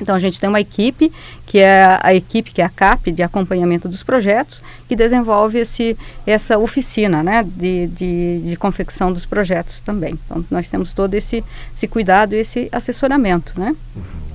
Então 0.00 0.14
a 0.14 0.18
gente 0.18 0.40
tem 0.40 0.48
uma 0.48 0.60
equipe, 0.60 1.12
que 1.46 1.58
é 1.58 1.98
a 2.00 2.14
equipe 2.14 2.52
que 2.52 2.62
é 2.62 2.64
a 2.64 2.68
CAP 2.68 3.12
de 3.12 3.22
acompanhamento 3.22 3.88
dos 3.88 4.02
projetos, 4.02 4.62
que 4.88 4.96
desenvolve 4.96 5.58
esse, 5.58 5.96
essa 6.26 6.58
oficina 6.58 7.22
né, 7.22 7.44
de, 7.44 7.88
de, 7.88 8.40
de 8.40 8.56
confecção 8.56 9.12
dos 9.12 9.26
projetos 9.26 9.80
também. 9.80 10.18
Então 10.24 10.44
nós 10.50 10.68
temos 10.68 10.92
todo 10.92 11.14
esse, 11.14 11.44
esse 11.74 11.86
cuidado 11.86 12.34
e 12.34 12.38
esse 12.38 12.68
assessoramento. 12.72 13.58
Né? 13.58 13.74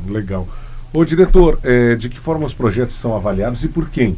Legal. 0.07 0.47
Ô 0.91 1.05
diretor, 1.05 1.59
é, 1.63 1.95
de 1.95 2.09
que 2.09 2.19
forma 2.19 2.45
os 2.45 2.53
projetos 2.53 2.97
são 2.97 3.15
avaliados 3.15 3.63
e 3.63 3.67
por 3.67 3.89
quem? 3.89 4.17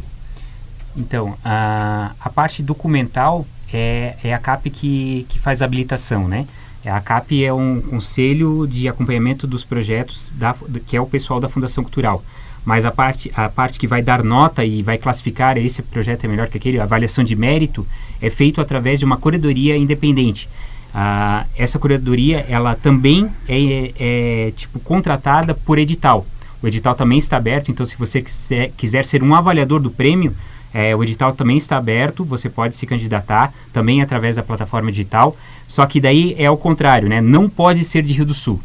Então, 0.95 1.37
a, 1.43 2.11
a 2.19 2.29
parte 2.29 2.63
documental 2.63 3.45
é, 3.73 4.15
é 4.23 4.33
a 4.33 4.39
CAP 4.39 4.69
que, 4.69 5.25
que 5.29 5.39
faz 5.39 5.61
a 5.61 5.65
habilitação, 5.65 6.27
né? 6.27 6.47
A 6.85 6.99
CAP 6.99 7.43
é 7.43 7.53
um 7.53 7.79
conselho 7.79 8.65
de 8.67 8.87
acompanhamento 8.87 9.45
dos 9.45 9.63
projetos, 9.63 10.33
da, 10.35 10.55
que 10.87 10.97
é 10.97 11.01
o 11.01 11.05
pessoal 11.05 11.39
da 11.39 11.47
Fundação 11.47 11.83
Cultural. 11.83 12.23
Mas 12.65 12.85
a 12.85 12.91
parte, 12.91 13.31
a 13.35 13.49
parte 13.49 13.79
que 13.79 13.87
vai 13.87 14.01
dar 14.01 14.23
nota 14.23 14.63
e 14.63 14.81
vai 14.81 14.97
classificar 14.97 15.57
esse 15.57 15.81
projeto 15.81 16.25
é 16.25 16.27
melhor 16.27 16.47
que 16.47 16.57
aquele, 16.57 16.79
a 16.79 16.83
avaliação 16.83 17.23
de 17.23 17.35
mérito, 17.35 17.85
é 18.21 18.29
feito 18.29 18.61
através 18.61 18.99
de 18.99 19.05
uma 19.05 19.17
corredoria 19.17 19.77
independente. 19.77 20.49
Ah, 20.93 21.45
essa 21.55 21.79
corredoria, 21.79 22.45
ela 22.49 22.75
também 22.75 23.29
é, 23.47 23.93
é, 23.99 24.51
tipo 24.55 24.79
contratada 24.79 25.53
por 25.53 25.79
edital. 25.79 26.25
O 26.61 26.67
edital 26.67 26.93
também 26.95 27.17
está 27.17 27.37
aberto, 27.37 27.71
então 27.71 27.85
se 27.85 27.97
você 27.97 28.21
quiser, 28.21 28.71
quiser 28.77 29.05
ser 29.05 29.23
um 29.23 29.33
avaliador 29.33 29.79
do 29.79 29.89
prêmio, 29.89 30.35
é, 30.73 30.95
o 30.95 31.03
edital 31.03 31.33
também 31.33 31.57
está 31.57 31.77
aberto, 31.77 32.23
você 32.23 32.49
pode 32.49 32.75
se 32.75 32.85
candidatar 32.85 33.53
também 33.73 34.01
através 34.01 34.35
da 34.35 34.43
plataforma 34.43 34.91
digital, 34.91 35.35
só 35.67 35.85
que 35.85 35.99
daí 35.99 36.35
é 36.37 36.45
ao 36.45 36.57
contrário, 36.57 37.09
né? 37.09 37.19
Não 37.19 37.49
pode 37.49 37.83
ser 37.83 38.03
de 38.03 38.13
Rio 38.13 38.25
do 38.25 38.33
Sul. 38.33 38.61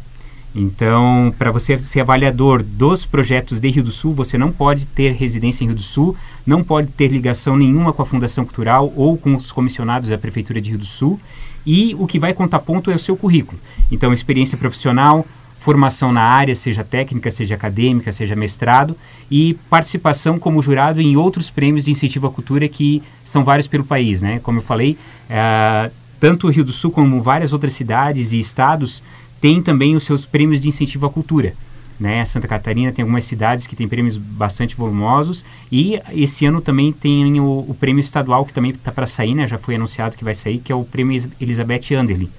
Então, 0.55 1.33
para 1.37 1.51
você 1.51 1.77
ser 1.77 1.99
avaliador 1.99 2.63
dos 2.63 3.05
projetos 3.05 3.59
de 3.59 3.69
Rio 3.69 3.83
do 3.83 3.91
Sul, 3.91 4.13
você 4.13 4.37
não 4.37 4.51
pode 4.51 4.87
ter 4.87 5.13
residência 5.13 5.63
em 5.63 5.67
Rio 5.67 5.75
do 5.75 5.83
Sul, 5.83 6.15
não 6.45 6.63
pode 6.63 6.87
ter 6.87 7.09
ligação 7.09 7.55
nenhuma 7.55 7.93
com 7.93 8.01
a 8.01 8.05
Fundação 8.05 8.43
Cultural 8.43 8.91
ou 8.95 9.17
com 9.17 9.35
os 9.35 9.51
comissionados 9.51 10.09
da 10.09 10.17
Prefeitura 10.17 10.59
de 10.59 10.71
Rio 10.71 10.79
do 10.79 10.85
Sul. 10.85 11.19
E 11.65 11.93
o 11.99 12.07
que 12.07 12.17
vai 12.17 12.33
contar 12.33 12.59
ponto 12.59 12.89
é 12.89 12.95
o 12.95 12.99
seu 12.99 13.15
currículo. 13.15 13.59
Então, 13.91 14.11
experiência 14.11 14.57
profissional, 14.57 15.25
formação 15.67 16.13
na 16.13 16.21
área, 16.21 16.55
seja 16.55 16.81
técnica, 16.81 17.29
seja 17.29 17.55
acadêmica, 17.55 18.09
seja 18.13 18.37
mestrado, 18.37 18.95
e 19.29 19.53
participação 19.69 20.39
como 20.39 20.61
jurado 20.61 21.01
em 21.01 21.17
outros 21.17 21.49
prêmios 21.49 21.83
de 21.83 21.91
incentivo 21.91 22.25
à 22.25 22.31
cultura 22.31 22.69
que 22.69 23.03
são 23.25 23.43
vários 23.43 23.67
pelo 23.67 23.83
país. 23.83 24.21
Né? 24.21 24.39
Como 24.39 24.59
eu 24.59 24.63
falei, 24.63 24.97
uh, 25.29 25.91
tanto 26.21 26.47
o 26.47 26.49
Rio 26.49 26.63
do 26.63 26.71
Sul 26.71 26.89
como 26.89 27.21
várias 27.21 27.51
outras 27.51 27.73
cidades 27.73 28.31
e 28.31 28.39
estados 28.39 29.03
tem 29.41 29.61
também 29.61 29.93
os 29.93 30.05
seus 30.05 30.25
prêmios 30.25 30.61
de 30.61 30.69
incentivo 30.69 31.05
à 31.05 31.09
cultura. 31.09 31.53
Né? 31.99 32.23
Santa 32.23 32.47
Catarina 32.47 32.93
tem 32.93 33.03
algumas 33.03 33.25
cidades 33.25 33.67
que 33.67 33.75
têm 33.75 33.89
prêmios 33.89 34.15
bastante 34.15 34.73
volumosos 34.73 35.43
e 35.69 35.99
esse 36.13 36.45
ano 36.45 36.61
também 36.61 36.93
tem 36.93 37.41
o, 37.41 37.65
o 37.67 37.75
prêmio 37.77 37.99
estadual 37.99 38.45
que 38.45 38.53
também 38.53 38.71
está 38.71 38.89
para 38.89 39.05
sair, 39.05 39.35
né? 39.35 39.45
já 39.45 39.57
foi 39.57 39.75
anunciado 39.75 40.15
que 40.15 40.23
vai 40.23 40.33
sair, 40.33 40.59
que 40.59 40.71
é 40.71 40.75
o 40.75 40.85
prêmio 40.85 41.29
Elizabeth 41.41 41.93
Anderle, 41.93 42.29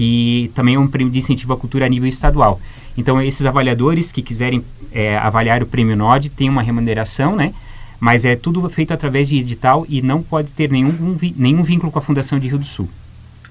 que 0.00 0.50
também 0.54 0.76
é 0.76 0.78
um 0.78 0.88
prêmio 0.88 1.12
de 1.12 1.18
incentivo 1.18 1.52
à 1.52 1.58
cultura 1.58 1.84
a 1.84 1.88
nível 1.88 2.08
estadual. 2.08 2.58
Então 2.96 3.20
esses 3.20 3.44
avaliadores 3.44 4.10
que 4.10 4.22
quiserem 4.22 4.64
é, 4.90 5.18
avaliar 5.18 5.62
o 5.62 5.66
prêmio 5.66 5.94
NOD 5.94 6.30
têm 6.30 6.48
uma 6.48 6.62
remuneração, 6.62 7.36
né? 7.36 7.52
mas 8.00 8.24
é 8.24 8.34
tudo 8.34 8.66
feito 8.70 8.94
através 8.94 9.28
de 9.28 9.36
edital 9.36 9.84
e 9.90 10.00
não 10.00 10.22
pode 10.22 10.54
ter 10.54 10.70
nenhum, 10.70 11.18
nenhum 11.36 11.62
vínculo 11.62 11.92
com 11.92 11.98
a 11.98 12.02
Fundação 12.02 12.38
de 12.38 12.48
Rio 12.48 12.56
do 12.56 12.64
Sul. 12.64 12.88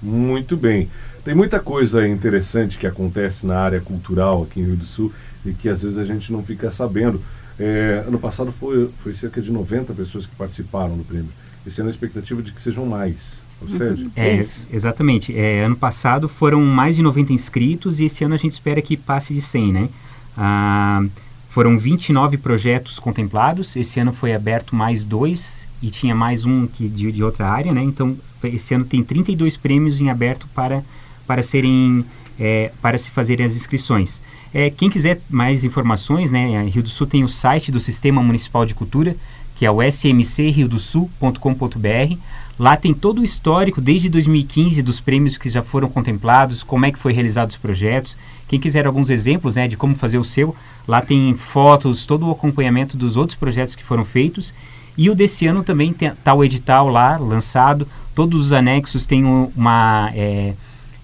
Muito 0.02 0.56
bem. 0.56 0.90
Tem 1.24 1.36
muita 1.36 1.60
coisa 1.60 2.04
interessante 2.08 2.78
que 2.78 2.86
acontece 2.86 3.46
na 3.46 3.60
área 3.60 3.80
cultural 3.80 4.42
aqui 4.42 4.58
em 4.58 4.64
Rio 4.64 4.76
do 4.76 4.86
Sul 4.86 5.12
e 5.46 5.52
que 5.52 5.68
às 5.68 5.84
vezes 5.84 5.98
a 5.98 6.04
gente 6.04 6.32
não 6.32 6.42
fica 6.42 6.68
sabendo. 6.72 7.22
É, 7.60 8.02
ano 8.08 8.18
passado 8.18 8.50
foi, 8.50 8.90
foi 9.04 9.14
cerca 9.14 9.40
de 9.40 9.52
90 9.52 9.92
pessoas 9.92 10.26
que 10.26 10.34
participaram 10.34 10.96
do 10.96 11.04
prêmio. 11.04 11.30
Esse 11.64 11.80
ano 11.80 11.90
a 11.90 11.92
expectativa 11.92 12.42
de 12.42 12.50
que 12.50 12.60
sejam 12.60 12.84
mais. 12.86 13.40
Ou 13.62 13.68
seja, 13.68 14.06
é, 14.16 14.40
exatamente. 14.72 15.36
É, 15.36 15.64
ano 15.64 15.76
passado 15.76 16.28
foram 16.28 16.62
mais 16.62 16.96
de 16.96 17.02
90 17.02 17.32
inscritos 17.32 18.00
e 18.00 18.04
esse 18.04 18.24
ano 18.24 18.34
a 18.34 18.38
gente 18.38 18.52
espera 18.52 18.80
que 18.80 18.96
passe 18.96 19.34
de 19.34 19.40
100, 19.40 19.72
né? 19.72 19.88
Ah, 20.36 21.04
foram 21.50 21.78
29 21.78 22.38
projetos 22.38 22.98
contemplados. 22.98 23.76
Esse 23.76 24.00
ano 24.00 24.12
foi 24.12 24.34
aberto 24.34 24.74
mais 24.74 25.04
dois 25.04 25.68
e 25.82 25.90
tinha 25.90 26.14
mais 26.14 26.44
um 26.44 26.66
que 26.66 26.88
de, 26.88 27.12
de 27.12 27.22
outra 27.22 27.48
área, 27.48 27.72
né? 27.72 27.82
Então, 27.82 28.16
esse 28.44 28.74
ano 28.74 28.84
tem 28.84 29.02
32 29.02 29.56
prêmios 29.56 30.00
em 30.00 30.10
aberto 30.10 30.46
para 30.54 30.82
para 31.26 31.42
serem 31.42 32.04
é, 32.38 32.72
para 32.80 32.98
se 32.98 33.10
fazerem 33.10 33.44
as 33.44 33.54
inscrições. 33.54 34.22
É, 34.52 34.70
quem 34.70 34.90
quiser 34.90 35.20
mais 35.28 35.62
informações, 35.62 36.30
né, 36.30 36.64
Rio 36.64 36.82
do 36.82 36.88
Sul 36.88 37.06
tem 37.06 37.22
o 37.22 37.28
site 37.28 37.70
do 37.70 37.78
Sistema 37.78 38.22
Municipal 38.22 38.66
de 38.66 38.74
Cultura, 38.74 39.14
que 39.54 39.64
é 39.64 39.70
o 39.70 39.80
smcriodosul.com.br. 39.82 42.16
Lá 42.60 42.76
tem 42.76 42.92
todo 42.92 43.22
o 43.22 43.24
histórico 43.24 43.80
desde 43.80 44.10
2015 44.10 44.82
dos 44.82 45.00
prêmios 45.00 45.38
que 45.38 45.48
já 45.48 45.62
foram 45.62 45.88
contemplados, 45.88 46.62
como 46.62 46.84
é 46.84 46.92
que 46.92 46.98
foi 46.98 47.14
realizados 47.14 47.54
os 47.54 47.62
projetos. 47.62 48.18
Quem 48.46 48.60
quiser 48.60 48.86
alguns 48.86 49.08
exemplos 49.08 49.56
né, 49.56 49.66
de 49.66 49.78
como 49.78 49.94
fazer 49.94 50.18
o 50.18 50.24
seu, 50.24 50.54
lá 50.86 51.00
tem 51.00 51.34
fotos, 51.38 52.04
todo 52.04 52.28
o 52.28 52.30
acompanhamento 52.30 52.98
dos 52.98 53.16
outros 53.16 53.34
projetos 53.34 53.74
que 53.74 53.82
foram 53.82 54.04
feitos. 54.04 54.52
E 54.94 55.08
o 55.08 55.14
desse 55.14 55.46
ano 55.46 55.64
também 55.64 55.96
está 55.98 56.34
o 56.34 56.44
edital 56.44 56.90
lá 56.90 57.16
lançado, 57.16 57.88
todos 58.14 58.38
os 58.38 58.52
anexos 58.52 59.06
têm 59.06 59.24
uma. 59.24 60.10
É, 60.14 60.52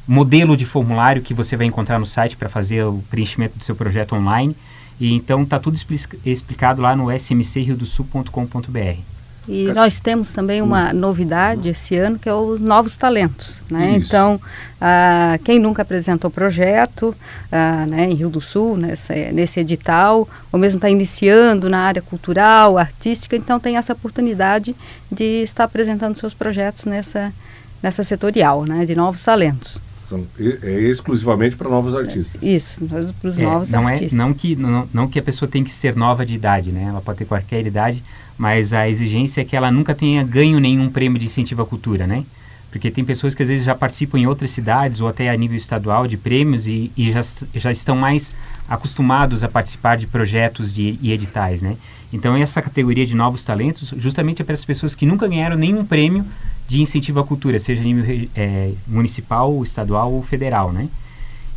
modelo 0.06 0.58
de 0.58 0.66
formulário 0.66 1.22
que 1.22 1.32
você 1.32 1.56
vai 1.56 1.66
encontrar 1.66 1.98
no 1.98 2.04
site 2.04 2.36
para 2.36 2.50
fazer 2.50 2.84
o 2.84 3.02
preenchimento 3.10 3.56
do 3.56 3.64
seu 3.64 3.74
projeto 3.74 4.14
online. 4.14 4.54
E 5.00 5.14
então 5.14 5.42
está 5.42 5.58
tudo 5.58 5.74
explicado 6.22 6.82
lá 6.82 6.94
no 6.94 7.10
smcriodosul.com.br. 7.10 9.15
E 9.48 9.72
nós 9.72 10.00
temos 10.00 10.32
também 10.32 10.60
uma 10.60 10.92
novidade 10.92 11.68
esse 11.68 11.96
ano, 11.96 12.18
que 12.18 12.28
é 12.28 12.34
os 12.34 12.60
novos 12.60 12.96
talentos. 12.96 13.60
Né? 13.70 13.94
Então, 13.96 14.40
ah, 14.80 15.38
quem 15.44 15.60
nunca 15.60 15.82
apresentou 15.82 16.30
projeto 16.30 17.14
ah, 17.52 17.86
né, 17.86 18.10
em 18.10 18.14
Rio 18.14 18.28
do 18.28 18.40
Sul, 18.40 18.76
nesse, 18.76 19.32
nesse 19.32 19.60
edital, 19.60 20.28
ou 20.50 20.58
mesmo 20.58 20.78
está 20.78 20.90
iniciando 20.90 21.70
na 21.70 21.78
área 21.78 22.02
cultural, 22.02 22.76
artística, 22.76 23.36
então 23.36 23.60
tem 23.60 23.76
essa 23.76 23.92
oportunidade 23.92 24.74
de 25.10 25.42
estar 25.42 25.64
apresentando 25.64 26.18
seus 26.18 26.34
projetos 26.34 26.84
nessa, 26.84 27.32
nessa 27.80 28.02
setorial, 28.02 28.64
né, 28.64 28.84
de 28.84 28.96
novos 28.96 29.22
talentos. 29.22 29.80
São, 29.96 30.24
é 30.38 30.70
exclusivamente 30.82 31.56
para 31.56 31.68
novos 31.68 31.92
artistas. 31.92 32.40
Isso, 32.40 32.84
para 32.86 33.28
os 33.28 33.38
é, 33.38 33.42
novos 33.42 33.68
não 33.70 33.88
é, 33.88 33.92
artistas. 33.92 34.14
É, 34.14 34.16
não, 34.16 34.32
que, 34.32 34.54
não, 34.54 34.88
não 34.92 35.08
que 35.08 35.18
a 35.18 35.22
pessoa 35.22 35.48
tem 35.48 35.64
que 35.64 35.74
ser 35.74 35.96
nova 35.96 36.24
de 36.24 36.34
idade, 36.34 36.70
né? 36.70 36.84
Ela 36.90 37.00
pode 37.00 37.18
ter 37.18 37.24
qualquer 37.24 37.66
idade, 37.66 38.04
mas 38.38 38.72
a 38.72 38.88
exigência 38.88 39.40
é 39.40 39.44
que 39.44 39.56
ela 39.56 39.70
nunca 39.70 39.94
tenha 39.94 40.22
ganho 40.22 40.60
nenhum 40.60 40.90
prêmio 40.90 41.18
de 41.18 41.26
incentivo 41.26 41.62
à 41.62 41.66
cultura, 41.66 42.06
né? 42.06 42.24
Porque 42.70 42.90
tem 42.90 43.04
pessoas 43.04 43.34
que 43.34 43.42
às 43.42 43.48
vezes 43.48 43.64
já 43.64 43.74
participam 43.74 44.18
em 44.18 44.26
outras 44.26 44.50
cidades 44.50 45.00
ou 45.00 45.08
até 45.08 45.30
a 45.30 45.36
nível 45.36 45.56
estadual 45.56 46.06
de 46.06 46.16
prêmios 46.16 46.66
e, 46.66 46.92
e 46.96 47.10
já, 47.10 47.22
já 47.54 47.70
estão 47.70 47.96
mais 47.96 48.32
acostumados 48.68 49.42
a 49.42 49.48
participar 49.48 49.96
de 49.96 50.06
projetos 50.06 50.72
de, 50.72 50.98
e 51.00 51.12
editais, 51.12 51.62
né? 51.62 51.76
Então 52.12 52.36
essa 52.36 52.60
categoria 52.60 53.06
de 53.06 53.14
novos 53.14 53.44
talentos 53.44 53.94
justamente 53.96 54.42
é 54.42 54.44
para 54.44 54.54
as 54.54 54.64
pessoas 54.64 54.94
que 54.94 55.06
nunca 55.06 55.26
ganharam 55.26 55.56
nenhum 55.56 55.84
prêmio 55.84 56.24
de 56.68 56.82
incentivo 56.82 57.20
à 57.20 57.24
cultura, 57.24 57.58
seja 57.58 57.82
nível 57.82 58.28
é, 58.34 58.72
municipal, 58.86 59.62
estadual 59.62 60.12
ou 60.12 60.22
federal, 60.22 60.72
né? 60.72 60.88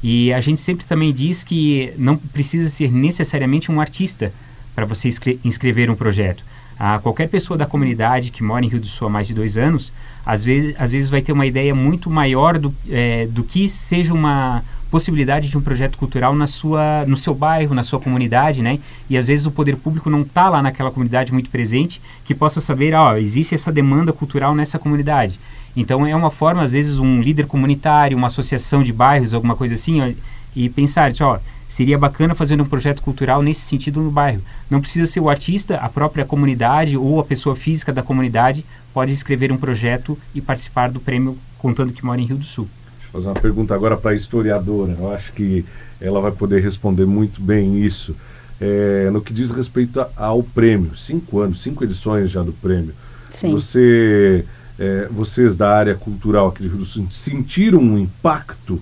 E 0.01 0.31
a 0.31 0.39
gente 0.39 0.61
sempre 0.61 0.85
também 0.85 1.13
diz 1.13 1.43
que 1.43 1.91
não 1.97 2.15
precisa 2.15 2.69
ser 2.69 2.91
necessariamente 2.91 3.71
um 3.71 3.81
artista 3.81 4.31
para 4.73 4.85
você 4.85 5.09
inscrever 5.43 5.89
um 5.89 5.95
projeto. 5.95 6.43
Ah, 6.79 6.99
qualquer 6.99 7.27
pessoa 7.27 7.57
da 7.57 7.65
comunidade 7.65 8.31
que 8.31 8.41
mora 8.41 8.63
em 8.63 8.69
Rio 8.69 8.79
do 8.79 8.87
Sul 8.87 9.07
há 9.07 9.09
mais 9.11 9.27
de 9.27 9.33
dois 9.33 9.57
anos, 9.57 9.91
às 10.25 10.43
vezes, 10.43 10.75
às 10.79 10.91
vezes 10.93 11.09
vai 11.09 11.21
ter 11.21 11.33
uma 11.33 11.45
ideia 11.45 11.75
muito 11.75 12.09
maior 12.09 12.57
do, 12.57 12.73
é, 12.89 13.27
do 13.27 13.43
que 13.43 13.67
seja 13.67 14.13
uma, 14.13 14.63
possibilidade 14.89 15.49
de 15.49 15.57
um 15.57 15.61
projeto 15.61 15.97
cultural 15.97 16.35
na 16.35 16.47
sua, 16.47 17.05
no 17.05 17.15
seu 17.15 17.33
bairro, 17.33 17.75
na 17.75 17.83
sua 17.83 17.99
comunidade, 17.99 18.61
né? 18.61 18.79
E 19.09 19.17
às 19.17 19.27
vezes 19.27 19.45
o 19.45 19.51
poder 19.51 19.75
público 19.77 20.09
não 20.09 20.21
está 20.21 20.49
lá 20.49 20.61
naquela 20.61 20.91
comunidade 20.91 21.31
muito 21.31 21.49
presente, 21.49 22.01
que 22.25 22.33
possa 22.33 22.59
saber, 22.59 22.93
ó, 22.93 23.15
existe 23.15 23.53
essa 23.53 23.71
demanda 23.71 24.11
cultural 24.11 24.55
nessa 24.55 24.79
comunidade. 24.79 25.39
Então 25.75 26.05
é 26.05 26.15
uma 26.15 26.31
forma, 26.31 26.63
às 26.63 26.71
vezes, 26.71 26.97
um 26.97 27.21
líder 27.21 27.45
comunitário, 27.45 28.17
uma 28.17 28.27
associação 28.27 28.83
de 28.83 28.91
bairros, 28.91 29.33
alguma 29.33 29.55
coisa 29.55 29.75
assim, 29.75 30.01
ó, 30.01 30.11
e 30.55 30.67
pensar, 30.69 31.11
ó, 31.21 31.37
seria 31.79 31.97
bacana 31.97 32.35
fazer 32.35 32.59
um 32.59 32.65
projeto 32.65 33.01
cultural 33.01 33.41
nesse 33.41 33.61
sentido 33.61 34.01
no 34.01 34.11
bairro. 34.11 34.41
Não 34.69 34.81
precisa 34.81 35.09
ser 35.09 35.21
o 35.21 35.29
artista, 35.29 35.77
a 35.77 35.87
própria 35.87 36.25
comunidade 36.25 36.97
ou 36.97 37.21
a 37.21 37.23
pessoa 37.23 37.55
física 37.55 37.93
da 37.93 38.03
comunidade 38.03 38.65
pode 38.93 39.13
escrever 39.13 39.49
um 39.49 39.55
projeto 39.57 40.17
e 40.35 40.41
participar 40.41 40.91
do 40.91 40.99
prêmio 40.99 41.37
contando 41.57 41.93
que 41.93 42.03
mora 42.03 42.19
em 42.19 42.25
Rio 42.25 42.35
do 42.35 42.43
Sul 42.43 42.67
fazer 43.13 43.27
uma 43.27 43.33
pergunta 43.33 43.73
agora 43.73 43.95
para 43.95 44.11
a 44.11 44.13
historiadora. 44.13 44.93
Eu 44.99 45.09
acho 45.11 45.31
que 45.31 45.65
ela 46.01 46.19
vai 46.19 46.31
poder 46.33 46.61
responder 46.61 47.05
muito 47.05 47.41
bem 47.41 47.79
isso. 47.83 48.13
É, 48.59 49.09
no 49.09 49.21
que 49.21 49.33
diz 49.33 49.49
respeito 49.49 50.05
ao 50.17 50.43
prêmio, 50.43 50.97
cinco 50.97 51.39
anos, 51.39 51.61
cinco 51.61 51.85
edições 51.85 52.29
já 52.29 52.43
do 52.43 52.51
prêmio. 52.51 52.93
Sim. 53.31 53.53
Você, 53.53 54.43
é, 54.77 55.07
vocês 55.09 55.55
da 55.55 55.73
área 55.73 55.95
cultural 55.95 56.49
aqui 56.49 56.63
de 56.63 56.67
Rio 56.67 56.79
do 56.79 56.85
Sul 56.85 57.07
sentiram 57.09 57.79
um 57.79 57.97
impacto 57.97 58.81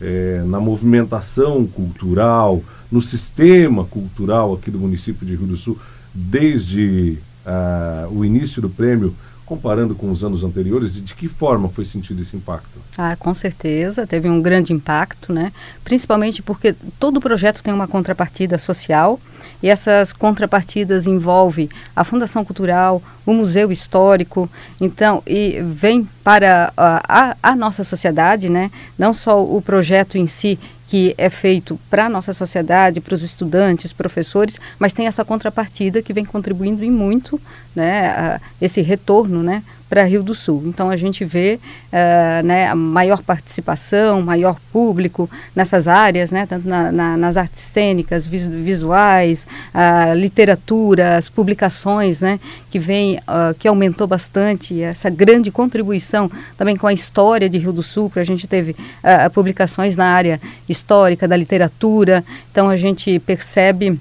é, 0.00 0.42
na 0.46 0.60
movimentação 0.60 1.66
cultural, 1.66 2.62
no 2.90 3.00
sistema 3.00 3.84
cultural 3.84 4.54
aqui 4.54 4.70
do 4.70 4.78
município 4.78 5.26
de 5.26 5.34
Rio 5.34 5.46
do 5.46 5.56
Sul, 5.56 5.78
desde 6.14 7.18
uh, 7.46 8.12
o 8.12 8.24
início 8.24 8.60
do 8.60 8.68
prêmio 8.68 9.14
comparando 9.50 9.96
com 9.96 10.08
os 10.12 10.22
anos 10.22 10.44
anteriores 10.44 10.96
e 10.96 11.00
de 11.00 11.12
que 11.12 11.26
forma 11.26 11.68
foi 11.68 11.84
sentido 11.84 12.22
esse 12.22 12.36
impacto? 12.36 12.78
Ah, 12.96 13.16
com 13.16 13.34
certeza, 13.34 14.06
teve 14.06 14.30
um 14.30 14.40
grande 14.40 14.72
impacto, 14.72 15.32
né? 15.32 15.50
Principalmente 15.82 16.40
porque 16.40 16.72
todo 17.00 17.20
projeto 17.20 17.60
tem 17.60 17.74
uma 17.74 17.88
contrapartida 17.88 18.58
social 18.58 19.18
e 19.60 19.68
essas 19.68 20.12
contrapartidas 20.12 21.04
envolvem 21.04 21.68
a 21.96 22.04
Fundação 22.04 22.44
Cultural, 22.44 23.02
o 23.26 23.34
Museu 23.34 23.72
Histórico, 23.72 24.48
então, 24.80 25.20
e 25.26 25.60
vem 25.60 26.08
para 26.22 26.72
a, 26.76 27.02
a, 27.08 27.36
a 27.42 27.56
nossa 27.56 27.82
sociedade, 27.82 28.48
né? 28.48 28.70
Não 28.96 29.12
só 29.12 29.44
o 29.44 29.60
projeto 29.60 30.16
em 30.16 30.28
si, 30.28 30.60
que 30.90 31.14
é 31.16 31.30
feito 31.30 31.78
para 31.88 32.06
a 32.06 32.08
nossa 32.08 32.34
sociedade, 32.34 33.00
para 33.00 33.14
os 33.14 33.22
estudantes, 33.22 33.92
professores, 33.92 34.60
mas 34.76 34.92
tem 34.92 35.06
essa 35.06 35.24
contrapartida 35.24 36.02
que 36.02 36.12
vem 36.12 36.24
contribuindo 36.24 36.84
em 36.84 36.90
muito, 36.90 37.40
né, 37.76 38.08
a, 38.08 38.40
esse 38.60 38.80
retorno, 38.80 39.40
né, 39.40 39.62
para 39.90 40.04
Rio 40.04 40.22
do 40.22 40.36
Sul. 40.36 40.62
Então 40.66 40.88
a 40.88 40.96
gente 40.96 41.24
vê 41.24 41.58
uh, 41.58 42.46
né, 42.46 42.72
maior 42.74 43.22
participação, 43.24 44.22
maior 44.22 44.56
público 44.72 45.28
nessas 45.54 45.88
áreas, 45.88 46.30
né, 46.30 46.46
tanto 46.46 46.68
na, 46.68 46.92
na, 46.92 47.16
nas 47.16 47.36
artes 47.36 47.60
cênicas, 47.60 48.24
vis, 48.24 48.46
visuais, 48.46 49.48
a 49.74 50.14
literatura, 50.14 51.16
as 51.16 51.28
publicações, 51.28 52.20
né, 52.20 52.38
que 52.70 52.78
vem, 52.78 53.16
uh, 53.18 53.52
que 53.58 53.66
aumentou 53.66 54.06
bastante 54.06 54.80
essa 54.80 55.10
grande 55.10 55.50
contribuição 55.50 56.30
também 56.56 56.76
com 56.76 56.86
a 56.86 56.92
história 56.92 57.50
de 57.50 57.58
Rio 57.58 57.72
do 57.72 57.82
Sul, 57.82 58.08
porque 58.08 58.20
a 58.20 58.24
gente 58.24 58.46
teve 58.46 58.70
uh, 58.70 59.28
publicações 59.34 59.96
na 59.96 60.06
área 60.06 60.40
histórica 60.68 61.26
da 61.26 61.36
literatura, 61.36 62.24
então 62.52 62.70
a 62.70 62.76
gente 62.76 63.18
percebe 63.18 63.98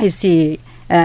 esse 0.00 0.58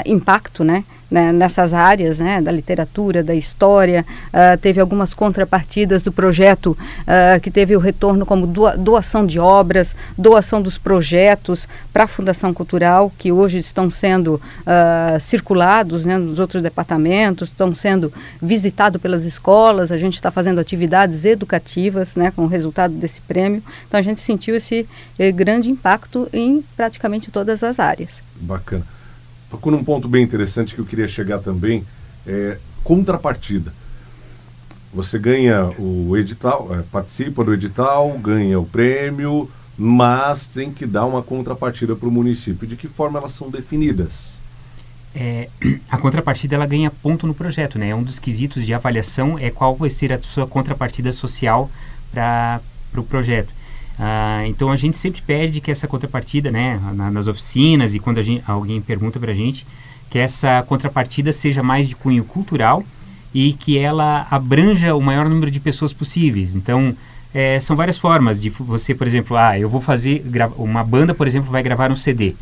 impacto, 0.05 0.63
né, 0.63 0.83
né, 1.09 1.31
nessas 1.31 1.73
áreas 1.73 2.19
né, 2.19 2.41
da 2.41 2.51
literatura, 2.51 3.23
da 3.23 3.35
história. 3.35 4.05
Uh, 4.27 4.57
teve 4.57 4.79
algumas 4.81 5.13
contrapartidas 5.13 6.01
do 6.01 6.11
projeto 6.11 6.77
uh, 7.01 7.39
que 7.41 7.51
teve 7.51 7.75
o 7.75 7.79
retorno 7.79 8.25
como 8.25 8.47
doação 8.47 9.25
de 9.25 9.39
obras, 9.39 9.95
doação 10.17 10.61
dos 10.61 10.77
projetos 10.77 11.67
para 11.93 12.05
a 12.05 12.07
Fundação 12.07 12.53
Cultural, 12.53 13.11
que 13.17 13.31
hoje 13.31 13.57
estão 13.57 13.89
sendo 13.89 14.35
uh, 14.35 15.19
circulados 15.19 16.05
né, 16.05 16.17
nos 16.17 16.39
outros 16.39 16.61
departamentos, 16.61 17.49
estão 17.49 17.73
sendo 17.73 18.11
visitados 18.41 19.01
pelas 19.01 19.25
escolas. 19.25 19.91
A 19.91 19.97
gente 19.97 20.15
está 20.15 20.31
fazendo 20.31 20.59
atividades 20.59 21.25
educativas 21.25 22.15
né, 22.15 22.31
com 22.31 22.43
o 22.43 22.47
resultado 22.47 22.93
desse 22.93 23.21
prêmio. 23.21 23.63
Então 23.87 23.99
a 23.99 24.03
gente 24.03 24.21
sentiu 24.21 24.55
esse 24.55 24.87
eh, 25.17 25.31
grande 25.31 25.69
impacto 25.69 26.27
em 26.33 26.63
praticamente 26.75 27.31
todas 27.31 27.63
as 27.63 27.79
áreas. 27.79 28.21
Bacana 28.41 28.94
tocou 29.55 29.71
num 29.71 29.83
ponto 29.83 30.07
bem 30.07 30.23
interessante 30.23 30.75
que 30.75 30.81
eu 30.81 30.85
queria 30.85 31.07
chegar 31.07 31.39
também, 31.39 31.85
é 32.27 32.57
contrapartida. 32.83 33.73
Você 34.93 35.17
ganha 35.17 35.71
o 35.79 36.15
edital, 36.17 36.69
é, 36.71 36.81
participa 36.91 37.43
do 37.43 37.53
edital, 37.53 38.09
ganha 38.19 38.59
o 38.59 38.65
prêmio, 38.65 39.49
mas 39.77 40.45
tem 40.45 40.71
que 40.71 40.85
dar 40.85 41.05
uma 41.05 41.21
contrapartida 41.21 41.95
para 41.95 42.07
o 42.07 42.11
município. 42.11 42.67
De 42.67 42.75
que 42.75 42.87
forma 42.87 43.19
elas 43.19 43.33
são 43.33 43.49
definidas? 43.49 44.37
É, 45.13 45.49
a 45.89 45.97
contrapartida 45.97 46.55
ela 46.55 46.65
ganha 46.65 46.91
ponto 46.91 47.25
no 47.25 47.33
projeto, 47.33 47.79
né? 47.79 47.95
Um 47.95 48.03
dos 48.03 48.19
quesitos 48.19 48.65
de 48.65 48.73
avaliação 48.73 49.39
é 49.39 49.49
qual 49.49 49.75
vai 49.75 49.89
ser 49.89 50.11
a 50.11 50.21
sua 50.21 50.45
contrapartida 50.45 51.11
social 51.11 51.69
para 52.11 52.61
o 52.61 52.91
pro 52.91 53.03
projeto. 53.03 53.53
Ah, 53.97 54.43
então 54.47 54.71
a 54.71 54.75
gente 54.75 54.97
sempre 54.97 55.21
pede 55.21 55.61
que 55.61 55.71
essa 55.71 55.87
contrapartida, 55.87 56.51
né, 56.51 56.79
na, 56.93 57.09
nas 57.09 57.27
oficinas 57.27 57.93
e 57.93 57.99
quando 57.99 58.21
gente, 58.21 58.43
alguém 58.45 58.81
pergunta 58.81 59.19
para 59.19 59.31
a 59.31 59.35
gente, 59.35 59.65
que 60.09 60.19
essa 60.19 60.63
contrapartida 60.63 61.31
seja 61.31 61.63
mais 61.63 61.87
de 61.87 61.95
cunho 61.95 62.23
cultural 62.23 62.83
e 63.33 63.53
que 63.53 63.77
ela 63.77 64.27
abranja 64.29 64.95
o 64.95 65.01
maior 65.01 65.27
número 65.29 65.49
de 65.49 65.59
pessoas 65.59 65.93
possíveis. 65.93 66.55
Então 66.55 66.95
é, 67.33 67.59
são 67.59 67.75
várias 67.75 67.97
formas 67.97 68.39
de 68.39 68.49
você, 68.49 68.93
por 68.93 69.07
exemplo, 69.07 69.35
ah, 69.35 69.57
eu 69.59 69.69
vou 69.69 69.81
fazer 69.81 70.23
uma 70.57 70.83
banda, 70.83 71.13
por 71.13 71.27
exemplo, 71.27 71.51
vai 71.51 71.63
gravar 71.63 71.91
um 71.91 71.95
CD. 71.95 72.35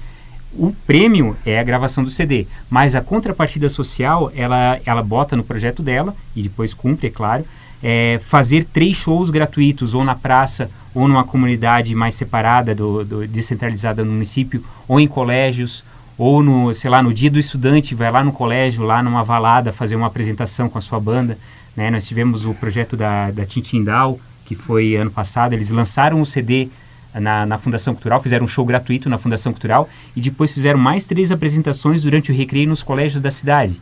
O 0.56 0.72
prêmio 0.86 1.36
é 1.44 1.60
a 1.60 1.64
gravação 1.64 2.04
do 2.04 2.12
CD, 2.12 2.46
mas 2.70 2.96
a 2.96 3.02
contrapartida 3.02 3.70
social 3.70 4.32
ela 4.36 4.80
ela 4.86 5.02
bota 5.02 5.36
no 5.36 5.44
projeto 5.44 5.82
dela 5.82 6.16
e 6.36 6.44
depois 6.44 6.76
cumpre, 6.76 7.08
é 7.08 7.10
claro, 7.10 7.44
é, 7.84 8.20
fazer 8.26 8.64
três 8.64 8.96
shows 8.96 9.30
gratuitos 9.30 9.94
ou 9.94 10.04
na 10.04 10.16
praça 10.16 10.72
ou 10.96 11.08
numa 11.08 11.24
comunidade 11.24 11.94
mais 11.94 12.16
separada, 12.16 12.74
do, 12.74 13.04
do, 13.04 13.28
descentralizada 13.28 14.04
no 14.04 14.12
município, 14.12 14.64
ou 14.88 15.00
em 15.00 15.08
colégios, 15.08 15.84
ou 16.18 16.44
no, 16.44 16.74
sei 16.74 16.90
lá, 16.90 17.02
no 17.02 17.14
dia 17.14 17.32
do 17.32 17.40
estudante, 17.40 17.96
vai 17.96 18.12
lá 18.12 18.24
no 18.24 18.32
colégio, 18.32 18.84
lá 18.84 19.02
numa 19.02 19.24
valada, 19.24 19.74
fazer 19.74 19.96
uma 19.96 20.08
apresentação 20.08 20.70
com 20.70 20.78
a 20.78 20.82
sua 20.82 21.00
banda. 21.00 21.38
Né? 21.76 21.90
Nós 21.90 22.06
tivemos 22.06 22.46
o 22.46 22.54
projeto 22.54 22.96
da, 22.96 23.32
da 23.32 23.46
Tintindal, 23.46 24.20
que 24.46 24.56
foi 24.56 24.96
ano 24.96 25.10
passado, 25.10 25.54
eles 25.54 25.72
lançaram 25.72 26.22
o 26.22 26.26
CD 26.26 26.70
na, 27.14 27.46
na, 27.46 27.58
Fundação 27.58 27.94
Cultural, 27.94 28.22
fizeram 28.22 28.46
um 28.46 28.48
show 28.48 28.66
gratuito 28.66 29.10
na 29.10 29.18
Fundação 29.18 29.52
Cultural 29.52 29.90
e 30.16 30.22
depois 30.22 30.52
fizeram 30.52 30.80
mais 30.80 31.06
três 31.06 31.32
apresentações 31.32 32.04
durante 32.04 32.32
o 32.32 32.36
recreio 32.36 32.70
nos 32.70 32.84
colégios 32.84 33.22
da 33.22 33.32
cidade. 33.32 33.80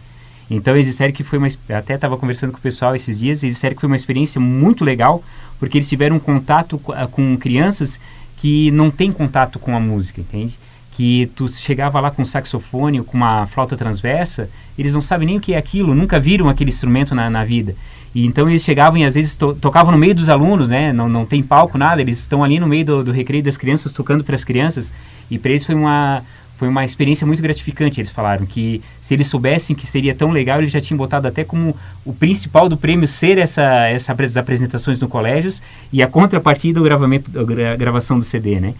Então 0.54 0.76
eles 0.76 0.86
disseram 0.86 1.14
que 1.14 1.24
foi 1.24 1.40
uma 1.40 1.48
até 1.70 1.96
estava 1.96 2.18
conversando 2.18 2.52
com 2.52 2.58
o 2.58 2.62
pessoal 2.62 2.94
esses 2.94 3.18
dias, 3.18 3.42
eles 3.42 3.56
disseram 3.56 3.74
que 3.74 3.80
foi 3.80 3.88
uma 3.88 3.96
experiência 3.96 4.40
muito 4.40 4.84
legal, 4.84 5.24
porque 5.58 5.78
eles 5.78 5.88
tiveram 5.88 6.20
contato 6.20 6.78
com, 6.78 6.92
ah, 6.92 7.08
com 7.08 7.38
crianças 7.38 8.00
que 8.36 8.70
não 8.72 8.92
têm 8.92 9.14
contato 9.14 9.58
com 9.58 9.74
a 9.76 9.80
música, 9.80 10.20
entende? 10.20 10.60
Que 10.92 11.32
tu 11.38 11.48
chegava 11.48 12.02
lá 12.02 12.12
com 12.12 12.24
um 12.24 12.26
saxofone 12.26 13.00
ou 13.00 13.06
com 13.06 13.16
uma 13.16 13.48
flauta 13.48 13.78
transversa, 13.78 14.50
eles 14.78 14.94
não 14.94 15.02
sabem 15.02 15.26
nem 15.26 15.38
o 15.38 15.40
que 15.40 15.54
é 15.54 15.58
aquilo, 15.58 15.96
nunca 15.96 16.20
viram 16.20 16.50
aquele 16.50 16.70
instrumento 16.70 17.16
na, 17.16 17.30
na 17.30 17.46
vida. 17.46 17.74
E 18.14 18.26
então 18.26 18.50
eles 18.50 18.62
chegavam 18.62 18.98
e 18.98 19.06
às 19.06 19.16
vezes 19.16 19.38
to 19.38 19.56
tocavam 19.56 19.94
no 19.94 19.98
meio 19.98 20.14
dos 20.14 20.28
alunos, 20.28 20.70
né? 20.70 20.92
Não, 20.92 21.08
não 21.08 21.26
tem 21.26 21.42
palco, 21.42 21.78
nada, 21.78 22.02
eles 22.02 22.20
estão 22.20 22.44
ali 22.44 22.60
no 22.60 22.68
meio 22.68 22.84
do, 22.84 23.04
do 23.06 23.12
recreio 23.14 23.42
das 23.42 23.56
crianças, 23.56 23.94
tocando 23.94 24.22
para 24.22 24.36
as 24.36 24.44
crianças. 24.44 24.94
E 25.30 25.40
para 25.40 25.52
eles 25.52 25.66
foi 25.66 25.76
uma, 25.76 26.22
foi 26.62 26.68
uma 26.68 26.86
experiência 26.86 27.26
muito 27.26 27.42
gratificante. 27.42 28.00
Eles 28.00 28.12
falaram 28.12 28.46
que 28.46 28.84
se 29.02 29.16
eles 29.16 29.26
soubessem 29.26 29.76
que 29.76 29.88
seria 29.88 30.14
tão 30.14 30.30
legal, 30.30 30.60
eles 30.60 30.72
já 30.72 30.80
tinham 30.80 30.96
botado 30.96 31.28
até 31.28 31.44
como 31.44 31.76
o 32.06 32.14
principal 32.14 32.70
do 32.70 32.78
prêmio 32.78 33.08
ser 33.08 33.40
essa, 33.40 33.64
essa 33.88 34.12
essas 34.12 34.38
apresentações 34.38 35.02
no 35.02 35.08
colégios 35.08 35.60
e 35.92 36.04
a 36.04 36.08
contrapartida 36.08 36.80
o 36.80 36.84
gravamento, 36.84 37.32
a 37.40 37.76
gravação 37.76 38.20
do 38.20 38.24
CD, 38.24 38.60
né? 38.60 38.76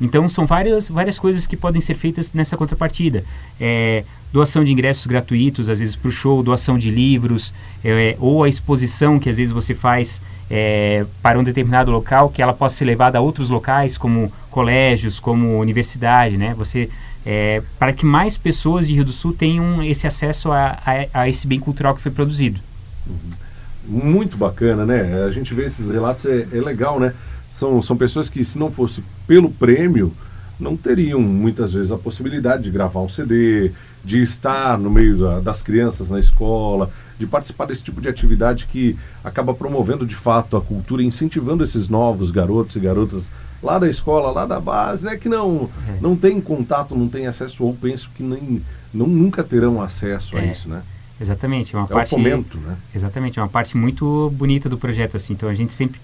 Então 0.00 0.26
são 0.30 0.46
várias, 0.46 0.88
várias 0.88 1.18
coisas 1.18 1.46
que 1.46 1.58
podem 1.58 1.78
ser 1.82 1.94
feitas 1.94 2.32
nessa 2.32 2.56
contrapartida. 2.56 3.22
É, 3.60 4.02
doação 4.32 4.64
de 4.64 4.72
ingressos 4.72 5.04
gratuitos, 5.06 5.68
às 5.68 5.80
vezes 5.80 5.94
para 5.94 6.08
o 6.08 6.12
show, 6.12 6.42
doação 6.42 6.78
de 6.78 6.90
livros, 6.90 7.52
é, 7.84 8.16
ou 8.18 8.44
a 8.44 8.48
exposição 8.48 9.18
que 9.18 9.28
às 9.28 9.36
vezes 9.36 9.52
você 9.52 9.74
faz 9.74 10.22
é, 10.50 11.04
para 11.20 11.38
um 11.38 11.44
determinado 11.44 11.90
local, 11.90 12.30
que 12.30 12.40
ela 12.40 12.54
possa 12.54 12.76
ser 12.76 12.86
levada 12.86 13.18
a 13.18 13.20
outros 13.20 13.50
locais, 13.50 13.98
como 13.98 14.32
colégios, 14.50 15.20
como 15.20 15.58
universidade, 15.58 16.38
né? 16.38 16.54
Você 16.56 16.88
é, 17.26 17.60
para 17.76 17.92
que 17.92 18.06
mais 18.06 18.38
pessoas 18.38 18.86
de 18.86 18.94
Rio 18.94 19.04
do 19.04 19.10
Sul 19.10 19.32
tenham 19.32 19.82
esse 19.82 20.06
acesso 20.06 20.52
a, 20.52 20.78
a, 20.86 21.22
a 21.22 21.28
esse 21.28 21.44
bem 21.44 21.58
cultural 21.58 21.96
que 21.96 22.00
foi 22.00 22.12
produzido. 22.12 22.60
Uhum. 23.04 24.04
Muito 24.12 24.36
bacana, 24.36 24.86
né? 24.86 25.24
A 25.24 25.30
gente 25.32 25.52
vê 25.52 25.64
esses 25.64 25.90
relatos, 25.90 26.24
é, 26.24 26.46
é 26.52 26.60
legal, 26.60 27.00
né? 27.00 27.12
São, 27.50 27.82
são 27.82 27.96
pessoas 27.96 28.30
que, 28.30 28.44
se 28.44 28.56
não 28.56 28.70
fosse 28.70 29.02
pelo 29.26 29.50
prêmio, 29.50 30.12
não 30.58 30.76
teriam 30.76 31.20
muitas 31.20 31.72
vezes 31.72 31.90
a 31.90 31.98
possibilidade 31.98 32.62
de 32.62 32.70
gravar 32.70 33.00
um 33.00 33.08
CD, 33.08 33.72
de 34.04 34.22
estar 34.22 34.78
no 34.78 34.88
meio 34.88 35.18
da, 35.18 35.40
das 35.40 35.62
crianças 35.62 36.08
na 36.08 36.20
escola, 36.20 36.90
de 37.18 37.26
participar 37.26 37.66
desse 37.66 37.82
tipo 37.82 38.00
de 38.00 38.08
atividade 38.08 38.66
que 38.70 38.96
acaba 39.24 39.52
promovendo 39.52 40.06
de 40.06 40.14
fato 40.14 40.56
a 40.56 40.60
cultura, 40.60 41.02
incentivando 41.02 41.64
esses 41.64 41.88
novos 41.88 42.30
garotos 42.30 42.76
e 42.76 42.80
garotas 42.80 43.30
lá 43.62 43.78
da 43.78 43.88
escola, 43.88 44.30
lá 44.30 44.46
da 44.46 44.60
base, 44.60 45.04
né, 45.04 45.16
que 45.16 45.28
não, 45.28 45.68
é. 45.88 45.98
não 46.00 46.16
tem 46.16 46.40
contato, 46.40 46.94
não 46.94 47.08
tem 47.08 47.26
acesso, 47.26 47.64
ou 47.64 47.74
penso 47.74 48.10
que 48.14 48.22
nem, 48.22 48.62
não, 48.92 49.06
nunca 49.06 49.42
terão 49.42 49.80
acesso 49.80 50.36
a 50.36 50.40
é. 50.40 50.52
isso, 50.52 50.68
né? 50.68 50.82
Exatamente, 51.20 51.74
é 51.74 51.78
uma 51.78 51.86
é 51.86 51.88
parte. 51.88 52.14
O 52.14 52.16
fomento, 52.16 52.58
né? 52.58 52.76
Exatamente, 52.94 53.38
é 53.38 53.42
uma 53.42 53.48
parte 53.48 53.76
muito 53.76 54.30
bonita 54.34 54.68
do 54.68 54.76
projeto, 54.76 55.16
assim. 55.16 55.32
Então 55.32 55.48
a 55.48 55.54
gente 55.54 55.72
sempre, 55.72 55.98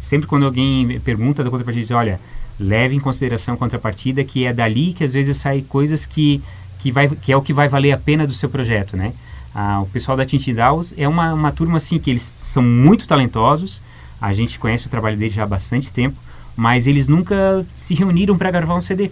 sempre 0.00 0.26
quando 0.26 0.46
alguém 0.46 0.98
pergunta 1.00 1.44
da 1.44 1.50
contrapartida, 1.50 1.86
diz, 1.86 1.94
olha, 1.94 2.18
leve 2.58 2.94
em 2.94 3.00
consideração 3.00 3.54
a 3.54 3.56
contrapartida, 3.56 4.24
que 4.24 4.46
é 4.46 4.52
dali 4.52 4.94
que 4.94 5.04
às 5.04 5.12
vezes 5.12 5.36
sai 5.36 5.60
coisas 5.60 6.06
que, 6.06 6.42
que, 6.78 6.90
vai, 6.90 7.08
que 7.08 7.30
é 7.30 7.36
o 7.36 7.42
que 7.42 7.52
vai 7.52 7.68
valer 7.68 7.92
a 7.92 7.98
pena 7.98 8.26
do 8.26 8.32
seu 8.32 8.48
projeto, 8.48 8.96
né? 8.96 9.12
Ah, 9.54 9.80
o 9.80 9.86
pessoal 9.86 10.16
da 10.16 10.24
Tintidaus 10.24 10.94
é 10.96 11.06
uma, 11.08 11.32
uma 11.32 11.52
turma 11.52 11.76
assim 11.76 11.98
que 11.98 12.10
eles 12.10 12.22
são 12.22 12.62
muito 12.62 13.06
talentosos. 13.06 13.82
A 14.20 14.32
gente 14.32 14.58
conhece 14.58 14.86
o 14.86 14.90
trabalho 14.90 15.16
deles 15.16 15.34
já 15.34 15.42
há 15.42 15.46
bastante 15.46 15.92
tempo 15.92 16.16
mas 16.56 16.86
eles 16.86 17.06
nunca 17.06 17.64
se 17.74 17.94
reuniram 17.94 18.36
para 18.36 18.50
gravar 18.50 18.74
um 18.74 18.80
CD, 18.80 19.10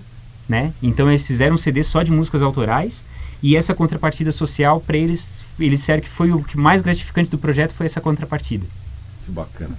né? 0.48 0.72
Então 0.82 1.08
eles 1.10 1.26
fizeram 1.26 1.54
um 1.54 1.58
CD 1.58 1.84
só 1.84 2.02
de 2.02 2.10
músicas 2.10 2.40
autorais 2.40 3.04
e 3.42 3.56
essa 3.56 3.74
contrapartida 3.74 4.32
social 4.32 4.80
para 4.80 4.96
eles, 4.96 5.44
eles 5.60 5.80
disseram 5.80 6.00
que 6.00 6.08
foi 6.08 6.32
o 6.32 6.42
que 6.42 6.56
mais 6.56 6.80
gratificante 6.80 7.30
do 7.30 7.36
projeto 7.36 7.74
foi 7.74 7.84
essa 7.84 8.00
contrapartida. 8.00 8.64
Que 9.26 9.30
bacana. 9.30 9.76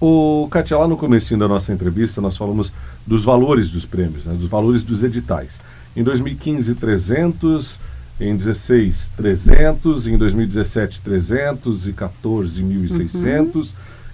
O 0.00 0.48
Katia, 0.50 0.78
lá 0.78 0.88
no 0.88 0.96
começo 0.96 1.36
da 1.36 1.46
nossa 1.46 1.72
entrevista 1.72 2.20
nós 2.20 2.36
falamos 2.36 2.72
dos 3.06 3.22
valores 3.22 3.68
dos 3.68 3.84
prêmios, 3.84 4.24
né? 4.24 4.34
dos 4.34 4.48
valores 4.48 4.82
dos 4.82 5.04
editais. 5.04 5.60
Em 5.94 6.02
2015, 6.02 6.74
300, 6.74 7.78
em 8.18 8.34
16, 8.34 9.12
300, 9.16 10.06
em 10.06 10.16
2017, 10.16 11.00
314, 11.02 12.62
1.600, 12.62 13.54
uhum. 13.54 13.64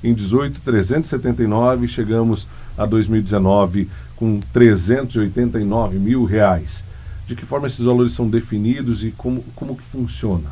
em 0.03 0.13
18, 0.13 0.61
379, 0.61 1.89
chegamos 1.89 2.49
a 2.79 2.87
2019 2.87 3.89
com 4.17 4.41
389 4.53 5.99
mil 5.99 6.25
reais. 6.25 6.83
De 7.27 7.37
que 7.37 7.45
forma 7.45 7.67
esses 7.67 7.85
valores 7.85 8.15
são 8.15 8.29
definidos 8.29 9.05
e 9.05 9.11
como, 9.11 9.45
como 9.55 9.77
que 9.77 9.83
funciona? 9.83 10.49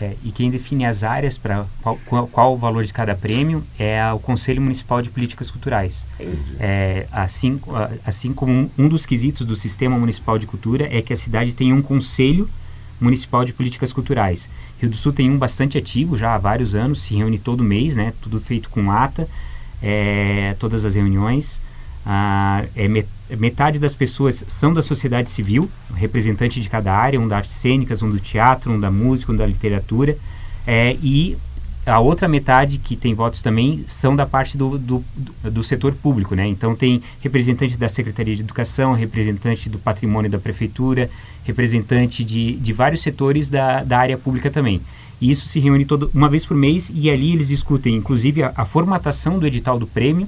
é, 0.00 0.16
e 0.24 0.32
quem 0.32 0.50
define 0.50 0.84
as 0.84 1.02
áreas 1.02 1.38
para 1.38 1.66
qual, 1.82 1.98
qual, 2.06 2.26
qual, 2.26 2.54
o 2.54 2.56
valor 2.56 2.84
de 2.84 2.92
cada 2.92 3.14
prêmio 3.14 3.64
é 3.78 4.12
o 4.12 4.18
Conselho 4.18 4.60
Municipal 4.60 5.00
de 5.00 5.10
Políticas 5.10 5.50
Culturais. 5.50 6.04
É, 6.58 7.06
assim, 7.12 7.60
assim 8.04 8.32
como 8.32 8.52
um, 8.52 8.70
um, 8.76 8.88
dos 8.88 9.06
quesitos 9.06 9.46
do 9.46 9.54
Sistema 9.54 9.98
Municipal 9.98 10.38
de 10.38 10.46
Cultura 10.46 10.88
é 10.90 11.00
que 11.00 11.12
a 11.12 11.16
cidade 11.16 11.54
tem 11.54 11.72
um 11.72 11.80
Conselho 11.80 12.48
Municipal 13.00 13.44
de 13.44 13.52
Políticas 13.52 13.92
Culturais. 13.92 14.48
Rio 14.80 14.90
do 14.90 14.96
Sul 14.96 15.12
tem 15.12 15.30
um 15.30 15.38
bastante 15.38 15.78
ativo 15.78 16.16
já 16.16 16.34
há 16.34 16.38
vários 16.38 16.74
anos, 16.74 17.02
se 17.02 17.14
reúne 17.14 17.38
todo 17.38 17.62
mês, 17.62 17.94
né, 17.94 18.12
tudo 18.20 18.40
feito 18.40 18.68
com 18.70 18.90
ata, 18.90 19.28
é, 19.82 20.56
todas 20.58 20.84
as 20.84 20.94
reuniões. 20.96 21.60
Ah, 22.04 22.64
é 22.76 22.88
metade 23.30 23.78
das 23.78 23.94
pessoas 23.94 24.44
são 24.48 24.72
da 24.72 24.82
sociedade 24.82 25.30
civil, 25.30 25.70
representante 25.94 26.60
de 26.60 26.68
cada 26.68 26.92
área, 26.92 27.20
um 27.20 27.26
da 27.26 27.36
artes 27.36 27.52
cênicas, 27.52 28.02
um 28.02 28.10
do 28.10 28.20
teatro, 28.20 28.72
um 28.72 28.78
da 28.78 28.90
música, 28.90 29.32
um 29.32 29.36
da 29.36 29.46
literatura, 29.46 30.16
é, 30.66 30.96
e 31.02 31.36
a 31.86 32.00
outra 32.00 32.26
metade 32.26 32.78
que 32.78 32.96
tem 32.96 33.12
votos 33.14 33.42
também 33.42 33.84
são 33.86 34.16
da 34.16 34.24
parte 34.24 34.56
do, 34.56 34.78
do, 34.78 35.04
do, 35.42 35.62
setor 35.62 35.92
público, 35.92 36.34
né? 36.34 36.46
Então 36.46 36.74
tem 36.74 37.02
representante 37.20 37.76
da 37.76 37.88
Secretaria 37.88 38.34
de 38.34 38.40
Educação, 38.40 38.94
representante 38.94 39.68
do 39.68 39.78
patrimônio 39.78 40.30
da 40.30 40.38
prefeitura, 40.38 41.10
representante 41.44 42.24
de, 42.24 42.54
de 42.54 42.72
vários 42.72 43.02
setores 43.02 43.50
da, 43.50 43.84
da 43.84 43.98
área 43.98 44.16
pública 44.16 44.50
também. 44.50 44.80
E 45.20 45.30
isso 45.30 45.46
se 45.46 45.60
reúne 45.60 45.84
todo, 45.84 46.10
uma 46.14 46.28
vez 46.28 46.46
por 46.46 46.56
mês 46.56 46.90
e 46.94 47.10
ali 47.10 47.32
eles 47.32 47.48
discutem, 47.48 47.94
inclusive, 47.94 48.42
a, 48.42 48.52
a 48.56 48.64
formatação 48.64 49.38
do 49.38 49.46
edital 49.46 49.78
do 49.78 49.86
prêmio, 49.86 50.26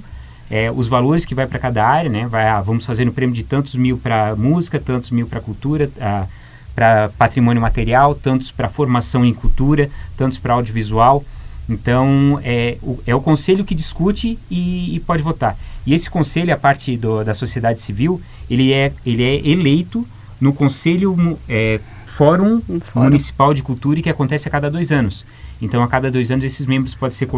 é, 0.50 0.70
os 0.70 0.88
valores 0.88 1.24
que 1.24 1.34
vai 1.34 1.46
para 1.46 1.58
cada 1.58 1.86
área, 1.86 2.10
né? 2.10 2.26
Vai, 2.26 2.46
ah, 2.48 2.60
vamos 2.60 2.86
fazer 2.86 3.04
no 3.04 3.12
prêmio 3.12 3.34
de 3.34 3.42
tantos 3.42 3.74
mil 3.74 3.98
para 3.98 4.34
música, 4.36 4.78
tantos 4.78 5.10
mil 5.10 5.26
para 5.26 5.40
cultura, 5.40 5.90
ah, 6.00 6.26
para 6.74 7.10
patrimônio 7.18 7.60
material, 7.60 8.14
tantos 8.14 8.50
para 8.50 8.68
formação 8.68 9.24
em 9.24 9.32
cultura, 9.32 9.90
tantos 10.16 10.38
para 10.38 10.54
audiovisual. 10.54 11.24
Então, 11.68 12.40
é 12.44 12.78
o, 12.82 13.00
é 13.06 13.14
o 13.14 13.20
conselho 13.20 13.64
que 13.64 13.74
discute 13.74 14.38
e, 14.50 14.94
e 14.94 15.00
pode 15.00 15.22
votar. 15.22 15.56
E 15.84 15.94
esse 15.94 16.08
conselho, 16.08 16.52
a 16.52 16.56
parte 16.56 16.96
do, 16.96 17.24
da 17.24 17.34
sociedade 17.34 17.80
civil, 17.80 18.20
ele 18.48 18.72
é, 18.72 18.92
ele 19.04 19.24
é 19.24 19.48
eleito 19.48 20.06
no 20.40 20.52
Conselho 20.52 21.38
é, 21.48 21.80
Fórum, 22.06 22.60
Fórum, 22.60 23.04
Municipal 23.04 23.54
de 23.54 23.62
Cultura, 23.62 24.00
que 24.00 24.10
acontece 24.10 24.48
a 24.48 24.50
cada 24.50 24.70
dois 24.70 24.92
anos. 24.92 25.24
Então, 25.60 25.82
a 25.82 25.88
cada 25.88 26.10
dois 26.10 26.30
anos, 26.30 26.44
esses 26.44 26.66
membros 26.66 26.94
podem 26.94 27.16
ser 27.16 27.28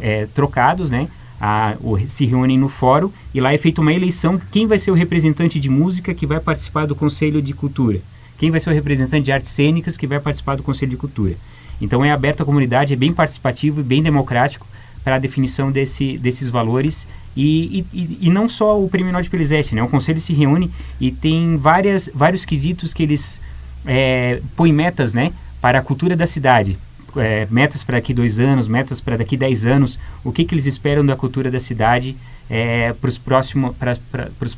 é, 0.00 0.26
trocados, 0.34 0.90
né? 0.90 1.08
A, 1.40 1.74
o, 1.80 1.98
se 2.06 2.24
reúnem 2.24 2.58
no 2.58 2.68
fórum 2.68 3.10
e 3.34 3.40
lá 3.40 3.52
é 3.52 3.58
feita 3.58 3.80
uma 3.80 3.92
eleição 3.92 4.40
quem 4.50 4.66
vai 4.66 4.78
ser 4.78 4.90
o 4.90 4.94
representante 4.94 5.60
de 5.60 5.68
música 5.68 6.14
que 6.14 6.26
vai 6.26 6.40
participar 6.40 6.86
do 6.86 6.94
Conselho 6.94 7.42
de 7.42 7.52
Cultura, 7.52 8.00
quem 8.38 8.50
vai 8.50 8.60
ser 8.60 8.70
o 8.70 8.72
representante 8.72 9.24
de 9.24 9.32
artes 9.32 9.52
cênicas 9.52 9.96
que 9.96 10.06
vai 10.06 10.20
participar 10.20 10.56
do 10.56 10.62
Conselho 10.62 10.90
de 10.90 10.96
Cultura. 10.96 11.34
Então 11.80 12.04
é 12.04 12.10
aberto 12.10 12.42
à 12.42 12.46
comunidade, 12.46 12.94
é 12.94 12.96
bem 12.96 13.12
participativo 13.12 13.80
e 13.80 13.84
bem 13.84 14.02
democrático 14.02 14.66
para 15.04 15.16
a 15.16 15.18
definição 15.18 15.70
desse, 15.70 16.18
desses 16.18 16.50
valores 16.50 17.06
e, 17.36 17.84
e, 17.92 18.18
e, 18.22 18.30
não 18.30 18.48
só 18.48 18.82
o 18.82 18.88
Prêmio 18.88 19.12
Norte 19.12 19.28
Pelizete, 19.28 19.74
né? 19.74 19.82
O 19.82 19.88
Conselho 19.88 20.18
se 20.18 20.32
reúne 20.32 20.70
e 20.98 21.12
tem 21.12 21.58
várias, 21.58 22.08
vários 22.14 22.46
quesitos 22.46 22.94
que 22.94 23.02
eles 23.02 23.40
é, 23.84 24.40
põem 24.56 24.72
metas, 24.72 25.12
né? 25.12 25.32
Para 25.60 25.80
a 25.80 25.82
cultura 25.82 26.16
da 26.16 26.26
cidade, 26.26 26.78
é, 27.16 27.46
metas 27.50 27.82
para 27.84 27.96
daqui 27.96 28.12
dois 28.12 28.38
anos, 28.38 28.68
metas 28.68 29.00
para 29.00 29.16
daqui 29.16 29.36
dez 29.36 29.66
anos, 29.66 29.98
o 30.24 30.32
que, 30.32 30.44
que 30.44 30.54
eles 30.54 30.66
esperam 30.66 31.04
da 31.04 31.16
cultura 31.16 31.50
da 31.50 31.60
cidade 31.60 32.16
é, 32.48 32.92
para 32.92 33.08
os 33.08 33.18
próximo, 33.18 33.74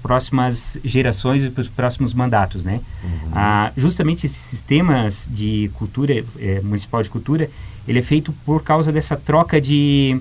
próximas 0.03 0.79
gerações 0.85 1.43
e 1.43 1.51
para 1.51 1.63
os 1.63 1.69
próximos 1.69 2.13
mandatos, 2.13 2.65
né? 2.65 2.81
Uhum. 3.03 3.31
Ah, 3.33 3.73
justamente 3.77 4.27
esses 4.27 4.39
sistemas 4.39 5.29
de 5.31 5.71
cultura, 5.75 6.25
é, 6.39 6.61
municipal 6.61 7.03
de 7.03 7.09
cultura, 7.09 7.49
ele 7.87 7.99
é 7.99 8.03
feito 8.03 8.33
por 8.45 8.63
causa 8.63 8.93
dessa 8.93 9.17
troca 9.17 9.61
de, 9.61 10.21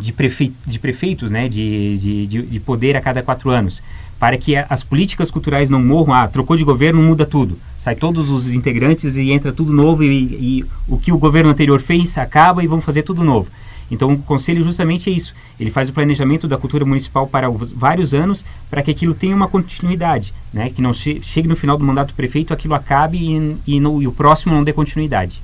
de, 0.00 0.12
prefe, 0.12 0.54
de 0.66 0.78
prefeitos, 0.78 1.30
né? 1.30 1.48
De, 1.48 1.98
de, 1.98 2.26
de, 2.26 2.42
de 2.42 2.60
poder 2.60 2.96
a 2.96 3.00
cada 3.00 3.22
quatro 3.22 3.50
anos 3.50 3.82
para 4.22 4.38
que 4.38 4.54
as 4.54 4.84
políticas 4.84 5.32
culturais 5.32 5.68
não 5.68 5.82
morram. 5.82 6.14
Ah, 6.14 6.28
trocou 6.28 6.56
de 6.56 6.62
governo, 6.62 7.02
muda 7.02 7.26
tudo. 7.26 7.58
Sai 7.76 7.96
todos 7.96 8.30
os 8.30 8.52
integrantes 8.54 9.16
e 9.16 9.32
entra 9.32 9.52
tudo 9.52 9.72
novo 9.72 10.04
e, 10.04 10.08
e 10.08 10.64
o 10.86 10.96
que 10.96 11.10
o 11.10 11.18
governo 11.18 11.50
anterior 11.50 11.80
fez 11.80 12.16
acaba 12.16 12.62
e 12.62 12.68
vamos 12.68 12.84
fazer 12.84 13.02
tudo 13.02 13.24
novo. 13.24 13.48
Então, 13.90 14.12
o 14.12 14.18
conselho 14.18 14.62
justamente 14.62 15.10
é 15.10 15.12
isso. 15.12 15.34
Ele 15.58 15.72
faz 15.72 15.88
o 15.88 15.92
planejamento 15.92 16.46
da 16.46 16.56
cultura 16.56 16.84
municipal 16.84 17.26
para 17.26 17.50
os, 17.50 17.72
vários 17.72 18.14
anos 18.14 18.44
para 18.70 18.80
que 18.80 18.92
aquilo 18.92 19.12
tenha 19.12 19.34
uma 19.34 19.48
continuidade, 19.48 20.32
né? 20.54 20.70
Que 20.70 20.80
não 20.80 20.94
che 20.94 21.20
chegue 21.20 21.48
no 21.48 21.56
final 21.56 21.76
do 21.76 21.82
mandato 21.82 22.10
do 22.10 22.14
prefeito, 22.14 22.54
aquilo 22.54 22.74
acabe 22.74 23.18
e, 23.18 23.56
e, 23.66 23.80
no, 23.80 24.00
e 24.00 24.06
o 24.06 24.12
próximo 24.12 24.54
não 24.54 24.62
dê 24.62 24.72
continuidade. 24.72 25.42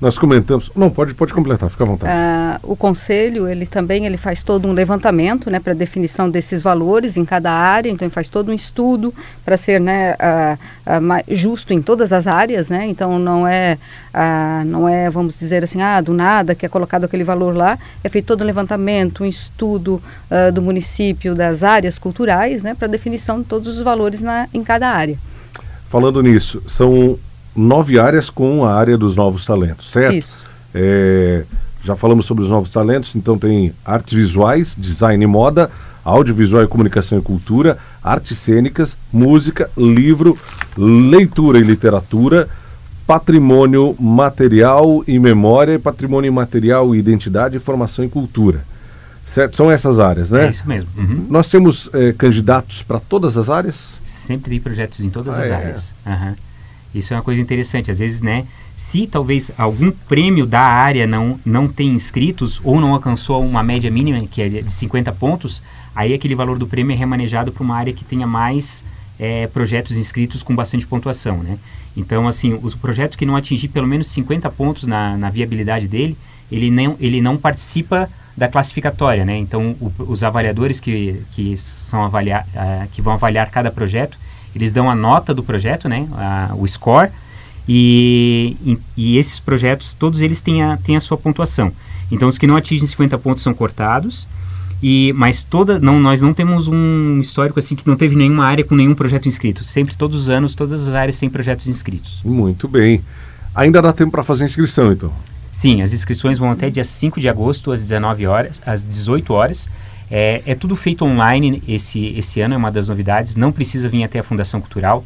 Nós 0.00 0.16
comentamos. 0.16 0.70
Não, 0.74 0.88
pode, 0.88 1.12
pode 1.12 1.34
completar, 1.34 1.68
fica 1.68 1.84
à 1.84 1.86
vontade. 1.86 2.10
Ah, 2.10 2.58
o 2.62 2.74
conselho, 2.74 3.46
ele 3.46 3.66
também 3.66 4.06
ele 4.06 4.16
faz 4.16 4.42
todo 4.42 4.66
um 4.66 4.72
levantamento 4.72 5.50
né, 5.50 5.60
para 5.60 5.74
definição 5.74 6.30
desses 6.30 6.62
valores 6.62 7.18
em 7.18 7.24
cada 7.24 7.52
área, 7.52 7.90
então 7.90 8.06
ele 8.06 8.14
faz 8.14 8.26
todo 8.26 8.50
um 8.50 8.54
estudo 8.54 9.12
para 9.44 9.58
ser 9.58 9.78
né, 9.78 10.16
ah, 10.18 10.56
ah, 10.86 11.00
justo 11.28 11.74
em 11.74 11.82
todas 11.82 12.14
as 12.14 12.26
áreas, 12.26 12.70
né? 12.70 12.86
Então 12.86 13.18
não 13.18 13.46
é, 13.46 13.76
ah, 14.14 14.62
não 14.64 14.88
é, 14.88 15.10
vamos 15.10 15.34
dizer 15.38 15.64
assim, 15.64 15.82
ah, 15.82 16.00
do 16.00 16.14
nada 16.14 16.54
que 16.54 16.64
é 16.64 16.68
colocado 16.68 17.04
aquele 17.04 17.24
valor 17.24 17.54
lá, 17.54 17.78
é 18.02 18.08
feito 18.08 18.24
todo 18.24 18.40
um 18.40 18.46
levantamento, 18.46 19.22
um 19.22 19.26
estudo 19.26 20.02
do 20.54 20.62
município, 20.62 21.34
das 21.34 21.62
áreas 21.62 21.98
culturais, 21.98 22.62
né, 22.62 22.74
para 22.74 22.86
definição 22.88 23.40
de 23.40 23.46
todos 23.46 23.76
os 23.76 23.82
valores 23.82 24.22
na, 24.22 24.48
em 24.54 24.62
cada 24.62 24.88
área. 24.88 25.18
Falando 25.90 26.22
nisso, 26.22 26.62
são 26.68 27.18
nove 27.54 27.98
áreas 27.98 28.30
com 28.30 28.64
a 28.64 28.74
área 28.74 28.96
dos 28.96 29.16
novos 29.16 29.44
talentos, 29.44 29.90
certo? 29.90 30.16
Isso. 30.16 30.44
É, 30.74 31.44
já 31.82 31.96
falamos 31.96 32.26
sobre 32.26 32.44
os 32.44 32.50
novos 32.50 32.70
talentos, 32.70 33.14
então 33.16 33.38
tem 33.38 33.72
artes 33.84 34.14
visuais, 34.14 34.76
design 34.78 35.22
e 35.22 35.26
moda, 35.26 35.70
audiovisual 36.04 36.62
e 36.62 36.68
comunicação 36.68 37.18
e 37.18 37.22
cultura, 37.22 37.78
artes 38.02 38.38
cênicas, 38.38 38.96
música, 39.12 39.70
livro, 39.76 40.38
leitura 40.76 41.58
e 41.58 41.62
literatura, 41.62 42.48
patrimônio 43.06 43.96
material 43.98 45.02
e 45.06 45.18
memória, 45.18 45.78
patrimônio 45.78 46.28
imaterial 46.28 46.94
e 46.94 46.98
identidade, 46.98 47.58
formação 47.58 48.04
e 48.04 48.08
cultura. 48.08 48.60
Certo? 49.26 49.56
São 49.56 49.70
essas 49.70 49.98
áreas, 49.98 50.30
né? 50.30 50.46
É 50.46 50.50
isso 50.50 50.68
mesmo. 50.68 50.90
Uhum. 50.96 51.26
Nós 51.28 51.48
temos 51.48 51.88
é, 51.92 52.12
candidatos 52.12 52.82
para 52.82 52.98
todas 52.98 53.36
as 53.36 53.48
áreas? 53.48 54.00
Sempre 54.04 54.50
tem 54.50 54.60
projetos 54.60 55.00
em 55.00 55.08
todas 55.08 55.38
ah, 55.38 55.40
as 55.40 55.46
é. 55.46 55.54
áreas. 55.54 55.92
Uhum. 56.04 56.34
Isso 56.94 57.12
é 57.12 57.16
uma 57.16 57.22
coisa 57.22 57.40
interessante. 57.40 57.90
Às 57.90 57.98
vezes, 57.98 58.20
né, 58.20 58.46
se 58.76 59.06
talvez 59.06 59.50
algum 59.58 59.90
prêmio 59.90 60.46
da 60.46 60.62
área 60.62 61.06
não, 61.06 61.38
não 61.44 61.68
tem 61.68 61.88
inscritos 61.90 62.60
ou 62.64 62.80
não 62.80 62.92
alcançou 62.94 63.44
uma 63.44 63.62
média 63.62 63.90
mínima, 63.90 64.20
que 64.26 64.42
é 64.42 64.48
de 64.48 64.72
50 64.72 65.12
pontos, 65.12 65.62
aí 65.94 66.14
aquele 66.14 66.34
valor 66.34 66.58
do 66.58 66.66
prêmio 66.66 66.94
é 66.94 66.96
remanejado 66.96 67.52
para 67.52 67.62
uma 67.62 67.76
área 67.76 67.92
que 67.92 68.04
tenha 68.04 68.26
mais 68.26 68.84
é, 69.18 69.46
projetos 69.48 69.96
inscritos 69.96 70.42
com 70.42 70.54
bastante 70.54 70.86
pontuação, 70.86 71.38
né? 71.42 71.58
Então, 71.96 72.26
assim, 72.26 72.58
os 72.62 72.74
projetos 72.74 73.16
que 73.16 73.26
não 73.26 73.36
atingir 73.36 73.68
pelo 73.68 73.86
menos 73.86 74.06
50 74.08 74.50
pontos 74.50 74.86
na, 74.86 75.16
na 75.16 75.28
viabilidade 75.28 75.86
dele, 75.86 76.16
ele 76.50 76.70
não, 76.70 76.96
ele 76.98 77.20
não 77.20 77.36
participa 77.36 78.08
da 78.36 78.48
classificatória, 78.48 79.24
né? 79.24 79.36
Então, 79.36 79.76
o, 79.80 79.92
os 79.98 80.24
avaliadores 80.24 80.80
que, 80.80 81.20
que, 81.32 81.56
são 81.56 82.02
avaliar, 82.02 82.46
uh, 82.54 82.88
que 82.92 83.02
vão 83.02 83.12
avaliar 83.12 83.50
cada 83.50 83.70
projeto, 83.70 84.18
eles 84.54 84.72
dão 84.72 84.90
a 84.90 84.94
nota 84.94 85.34
do 85.34 85.42
projeto, 85.42 85.88
né, 85.88 86.08
a, 86.12 86.50
o 86.56 86.66
score, 86.66 87.10
e, 87.68 88.56
e, 88.64 88.78
e, 88.96 89.18
esses 89.18 89.38
projetos, 89.38 89.94
todos 89.94 90.20
eles 90.20 90.40
têm 90.40 90.62
a, 90.62 90.76
têm 90.76 90.96
a 90.96 91.00
sua 91.00 91.16
pontuação. 91.16 91.72
Então, 92.10 92.28
os 92.28 92.36
que 92.36 92.46
não 92.46 92.56
atingem 92.56 92.88
50 92.88 93.16
pontos 93.18 93.42
são 93.42 93.54
cortados, 93.54 94.26
e, 94.82 95.12
mas 95.14 95.42
toda, 95.42 95.78
não, 95.78 96.00
nós 96.00 96.22
não 96.22 96.32
temos 96.32 96.66
um 96.66 97.20
histórico 97.20 97.58
assim 97.58 97.76
que 97.76 97.86
não 97.86 97.96
teve 97.96 98.16
nenhuma 98.16 98.46
área 98.46 98.64
com 98.64 98.74
nenhum 98.74 98.94
projeto 98.94 99.28
inscrito. 99.28 99.62
Sempre, 99.62 99.94
todos 99.94 100.22
os 100.22 100.28
anos, 100.28 100.54
todas 100.54 100.88
as 100.88 100.94
áreas 100.94 101.18
têm 101.18 101.28
projetos 101.28 101.68
inscritos. 101.68 102.20
Muito 102.24 102.66
bem. 102.66 103.02
Ainda 103.54 103.82
dá 103.82 103.92
tempo 103.92 104.10
para 104.10 104.24
fazer 104.24 104.44
inscrição, 104.44 104.92
então? 104.92 105.12
Sim, 105.52 105.82
as 105.82 105.92
inscrições 105.92 106.38
vão 106.38 106.50
até 106.50 106.70
dia 106.70 106.84
5 106.84 107.20
de 107.20 107.28
agosto, 107.28 107.70
às 107.70 107.82
19 107.82 108.26
horas, 108.26 108.62
às 108.64 108.86
18 108.86 109.32
horas. 109.34 109.68
É, 110.10 110.42
é, 110.44 110.54
tudo 110.54 110.74
feito 110.74 111.04
online 111.04 111.62
esse, 111.68 112.06
esse 112.16 112.40
ano, 112.40 112.54
é 112.54 112.56
uma 112.56 112.72
das 112.72 112.88
novidades. 112.88 113.36
Não 113.36 113.52
precisa 113.52 113.88
vir 113.88 114.02
até 114.02 114.18
a 114.18 114.24
Fundação 114.24 114.60
Cultural. 114.60 115.04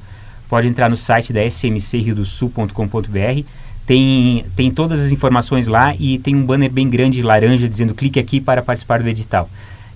Pode 0.48 0.66
entrar 0.66 0.88
no 0.88 0.96
site 0.96 1.32
da 1.32 1.44
smcriodosul.com.br. 1.44 3.44
tem, 3.86 4.46
tem 4.56 4.70
todas 4.70 5.00
as 5.00 5.12
informações 5.12 5.66
lá 5.66 5.94
e 5.96 6.18
tem 6.18 6.34
um 6.34 6.44
banner 6.44 6.70
bem 6.70 6.88
grande 6.88 7.20
laranja 7.20 7.68
dizendo 7.68 7.94
clique 7.94 8.18
aqui 8.18 8.40
para 8.40 8.62
participar 8.62 9.02
do 9.02 9.08
edital. 9.08 9.48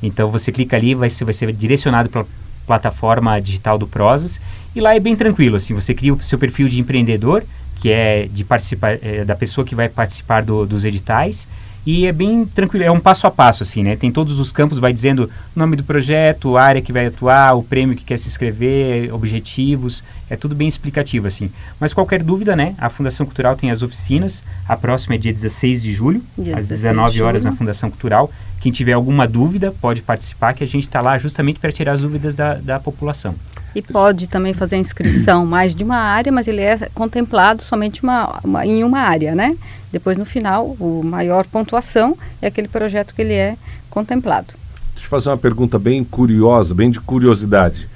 Então 0.03 0.31
você 0.31 0.53
clica 0.53 0.77
ali, 0.77 0.95
vai 0.95 1.09
vai 1.09 1.35
ser 1.35 1.53
direcionado 1.53 2.09
para 2.09 2.23
a 2.23 2.27
plataforma 2.67 3.41
digital 3.41 3.79
do 3.79 3.87
Prosas 3.87 4.41
e 4.77 4.81
lá 4.81 4.95
é 4.95 5.01
bem 5.01 5.17
tranquilo, 5.17 5.57
assim, 5.57 5.75
você 5.75 5.95
cria 5.95 6.15
o 6.15 6.23
seu 6.23 6.39
perfil 6.39 6.69
de 6.69 6.79
empreendedor, 6.79 7.43
que 7.81 7.91
é 7.91 8.29
de 8.31 8.45
participar 8.45 8.99
é, 9.03 9.25
da 9.25 9.35
pessoa 9.35 9.65
que 9.65 9.75
vai 9.75 9.89
participar 9.89 10.43
do, 10.43 10.67
dos 10.67 10.85
editais 10.85 11.49
e 11.87 12.07
é 12.07 12.13
bem 12.13 12.45
tranquilo, 12.45 12.85
é 12.85 12.91
um 12.91 13.01
passo 13.01 13.27
a 13.27 13.31
passo, 13.31 13.63
assim, 13.63 13.83
né? 13.83 13.97
Tem 13.97 14.13
todos 14.13 14.39
os 14.39 14.53
campos, 14.53 14.79
vai 14.79 14.93
dizendo 14.93 15.31
o 15.57 15.59
nome 15.59 15.77
do 15.77 15.85
projeto, 15.85 16.57
a 16.57 16.63
área 16.63 16.83
que 16.83 16.93
vai 16.93 17.07
atuar, 17.07 17.55
o 17.55 17.63
prêmio 17.63 17.97
que 17.97 18.05
quer 18.05 18.19
se 18.19 18.29
inscrever, 18.29 19.13
objetivos, 19.15 20.03
é 20.29 20.37
tudo 20.37 20.55
bem 20.55 20.69
explicativo, 20.69 21.27
assim. 21.27 21.51
Mas 21.81 21.93
qualquer 21.93 22.23
dúvida, 22.23 22.55
né? 22.55 22.75
A 22.79 22.91
Fundação 22.91 23.25
Cultural 23.25 23.57
tem 23.57 23.71
as 23.71 23.83
oficinas, 23.83 24.43
a 24.69 24.77
próxima 24.77 25.15
é 25.15 25.19
dia 25.19 25.33
16 25.33 25.83
de 25.83 25.93
julho, 25.93 26.23
dia 26.37 26.59
às 26.59 26.69
19 26.69 27.23
horas 27.23 27.45
na 27.45 27.53
Fundação 27.53 27.91
Cultural. 27.91 28.31
Quem 28.61 28.73
tiver 28.73 28.93
alguma 28.93 29.27
dúvida 29.27 29.73
pode 29.81 30.03
participar, 30.03 30.53
que 30.53 30.65
a 30.65 30.67
gente 30.67 30.83
está 30.83 31.01
lá 31.01 31.17
justamente 31.17 31.59
para 31.59 31.73
tirar 31.73 31.93
as 31.93 32.03
dúvidas 32.03 32.35
da, 32.35 32.55
da 32.55 32.79
população. 32.79 33.35
E 33.75 33.83
pode 33.83 34.27
também 34.27 34.55
fazer 34.55 34.77
inscrição 34.77 35.45
mais 35.47 35.75
de 35.75 35.85
uma 35.85 35.97
área, 35.97 36.33
mas 36.33 36.49
ele 36.49 36.63
é 36.63 36.89
contemplado 36.95 37.63
somente 37.63 38.03
uma, 38.03 38.41
uma, 38.43 38.67
em 38.67 38.83
uma 38.83 39.01
área, 39.01 39.35
né? 39.35 39.57
Depois, 39.93 40.17
no 40.17 40.25
final, 40.25 40.77
o 40.81 41.03
maior 41.05 41.47
pontuação 41.47 42.17
é 42.43 42.49
aquele 42.49 42.69
projeto 42.69 43.15
que 43.15 43.23
ele 43.23 43.35
é 43.35 43.57
contemplado. 43.91 44.55
Deixa 44.93 45.07
eu 45.07 45.11
fazer 45.11 45.31
uma 45.31 45.39
pergunta 45.39 45.79
bem 45.79 46.03
curiosa, 46.03 46.75
bem 46.75 46.91
de 46.91 47.01
curiosidade. 47.01 47.89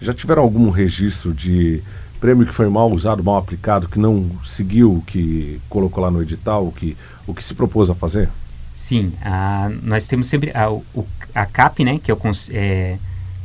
Já 0.00 0.14
tiveram 0.14 0.42
algum 0.42 0.70
registro 0.70 1.32
de 1.32 1.82
prêmio 2.20 2.46
que 2.46 2.52
foi 2.52 2.68
mal 2.68 2.90
usado, 2.90 3.22
mal 3.22 3.36
aplicado, 3.36 3.88
que 3.88 3.98
não 3.98 4.30
seguiu 4.44 4.94
o 4.94 5.02
que 5.02 5.60
colocou 5.68 6.02
lá 6.02 6.10
no 6.10 6.22
edital, 6.22 6.66
o 6.66 6.72
que, 6.72 6.96
o 7.26 7.34
que 7.34 7.44
se 7.44 7.54
propôs 7.54 7.90
a 7.90 7.94
fazer? 7.94 8.28
Sim, 8.74 9.12
a, 9.22 9.70
nós 9.82 10.06
temos 10.06 10.26
sempre 10.26 10.50
a, 10.54 10.70
o, 10.70 11.06
a 11.34 11.46
CAP, 11.46 11.84
né, 11.84 11.98
que 12.02 12.10
é, 12.10 12.14
o, 12.14 12.18
é 12.50 12.96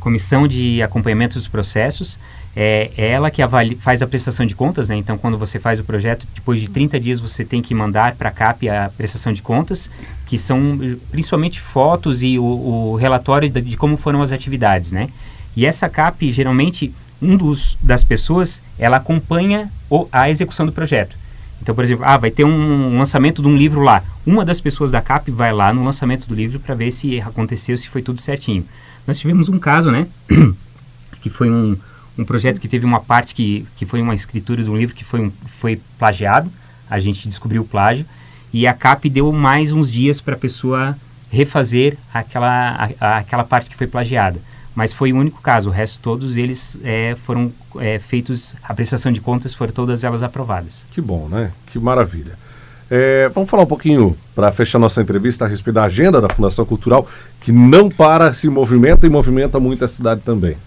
Comissão 0.02 0.48
de 0.48 0.82
Acompanhamento 0.82 1.36
dos 1.36 1.48
Processos, 1.48 2.18
é, 2.56 2.92
é 2.98 3.12
ela 3.12 3.32
que 3.32 3.42
avalia, 3.42 3.78
faz 3.78 4.02
a 4.02 4.08
prestação 4.08 4.46
de 4.46 4.56
contas, 4.56 4.90
né? 4.90 4.96
Então, 4.98 5.18
quando 5.18 5.38
você 5.38 5.60
faz 5.60 5.80
o 5.80 5.84
projeto, 5.84 6.28
depois 6.36 6.60
de 6.60 6.70
30 6.70 7.00
dias 7.00 7.20
você 7.20 7.46
tem 7.46 7.62
que 7.62 7.74
mandar 7.74 8.16
para 8.16 8.30
a 8.30 8.32
CAP 8.32 8.68
a 8.68 8.90
prestação 8.90 9.32
de 9.32 9.42
contas, 9.42 9.90
que 10.26 10.38
são 10.38 10.78
principalmente 11.12 11.62
fotos 11.62 12.24
e 12.24 12.38
o, 12.38 12.44
o 12.44 12.96
relatório 12.96 13.50
de, 13.50 13.62
de, 13.62 13.78
como 13.78 13.96
foram 13.96 14.22
as 14.22 14.32
atividades, 14.32 14.92
né? 14.92 15.08
E 15.56 15.66
essa 15.66 15.88
CAP, 15.88 16.32
geralmente, 16.32 16.94
um 17.22 17.38
dos 17.38 17.78
das 17.80 18.04
pessoas, 18.04 18.60
ela 18.80 18.98
acompanha 18.98 19.72
o, 19.90 20.08
a 20.12 20.30
execução 20.30 20.66
do 20.66 20.72
projeto. 20.72 21.16
Então, 21.62 21.76
por 21.76 21.84
exemplo, 21.84 22.04
ah, 22.08 22.18
vai 22.18 22.32
ter 22.32 22.44
um 22.44 22.98
lançamento 22.98 23.40
de 23.42 23.48
um 23.48 23.56
livro 23.56 23.82
lá. 23.82 24.04
Uma 24.26 24.44
das 24.44 24.60
pessoas 24.60 24.90
da 24.90 25.00
CAP 25.00 25.30
vai 25.30 25.54
lá 25.54 25.72
no 25.72 25.84
lançamento 25.84 26.26
do 26.28 26.34
livro 26.34 26.60
para 26.60 26.74
ver 26.74 26.92
se 26.92 27.22
aconteceu, 27.22 27.78
se 27.78 27.88
foi 27.88 28.02
tudo 28.02 28.20
certinho. 28.20 28.66
Nós 29.08 29.20
tivemos 29.20 29.50
um 29.50 29.60
caso, 29.60 29.92
né? 29.92 30.08
que 31.22 31.30
foi 31.30 31.50
um, 31.50 31.78
um 32.18 32.26
projeto 32.26 32.60
que 32.60 32.68
teve 32.68 32.86
uma 32.86 33.00
parte 33.00 33.36
que, 33.36 33.66
que 33.76 33.86
foi 33.86 34.02
uma 34.02 34.16
escritura 34.16 34.64
de 34.64 34.70
um 34.70 34.78
livro 34.78 34.96
que 34.96 35.04
foi, 35.04 35.22
um, 35.22 35.32
foi 35.60 35.80
plagiado. 35.98 36.52
A 36.90 37.00
gente 37.00 37.28
descobriu 37.28 37.62
o 37.62 37.66
plágio. 37.66 38.06
E 38.54 38.68
a 38.68 38.74
CAP 38.74 39.10
deu 39.10 39.32
mais 39.32 39.72
uns 39.72 39.90
dias 39.90 40.20
para 40.20 40.36
a 40.36 40.38
pessoa 40.38 40.98
refazer 41.30 41.98
aquela, 42.14 42.76
a, 43.00 43.06
a, 43.06 43.18
aquela 43.18 43.44
parte 43.44 43.70
que 43.70 43.76
foi 43.76 43.88
plagiada. 43.88 44.40
Mas 44.76 44.94
foi 44.94 45.14
o 45.14 45.18
único 45.18 45.42
caso. 45.42 45.70
O 45.70 45.72
resto, 45.72 46.00
todos 46.02 46.38
eles 46.38 46.78
é, 46.84 47.16
foram 47.26 47.52
é, 47.78 48.00
feitos, 48.00 48.56
a 48.64 48.74
prestação 48.74 49.12
de 49.12 49.22
contas 49.22 49.54
foram 49.54 49.72
todas 49.72 50.04
elas 50.04 50.24
aprovadas. 50.24 50.86
Que 50.92 51.02
bom, 51.02 51.28
né? 51.28 51.52
Que 51.68 51.80
maravilha. 51.80 52.38
É, 52.94 53.30
vamos 53.34 53.50
falar 53.50 53.64
um 53.64 53.68
pouquinho, 53.68 54.18
para 54.36 54.52
fechar 54.52 54.78
nossa 54.78 55.02
entrevista, 55.02 55.46
a 55.46 55.48
respeito 55.48 55.76
da 55.76 55.84
agenda 55.84 56.20
da 56.20 56.28
Fundação 56.28 56.66
Cultural, 56.66 57.08
que 57.40 57.50
não 57.50 57.90
para, 57.90 58.34
se 58.34 58.50
movimenta 58.50 59.08
e 59.08 59.10
movimenta 59.10 59.62
muito 59.62 59.86
a 59.86 59.88
cidade 59.88 60.20
também. 60.26 60.58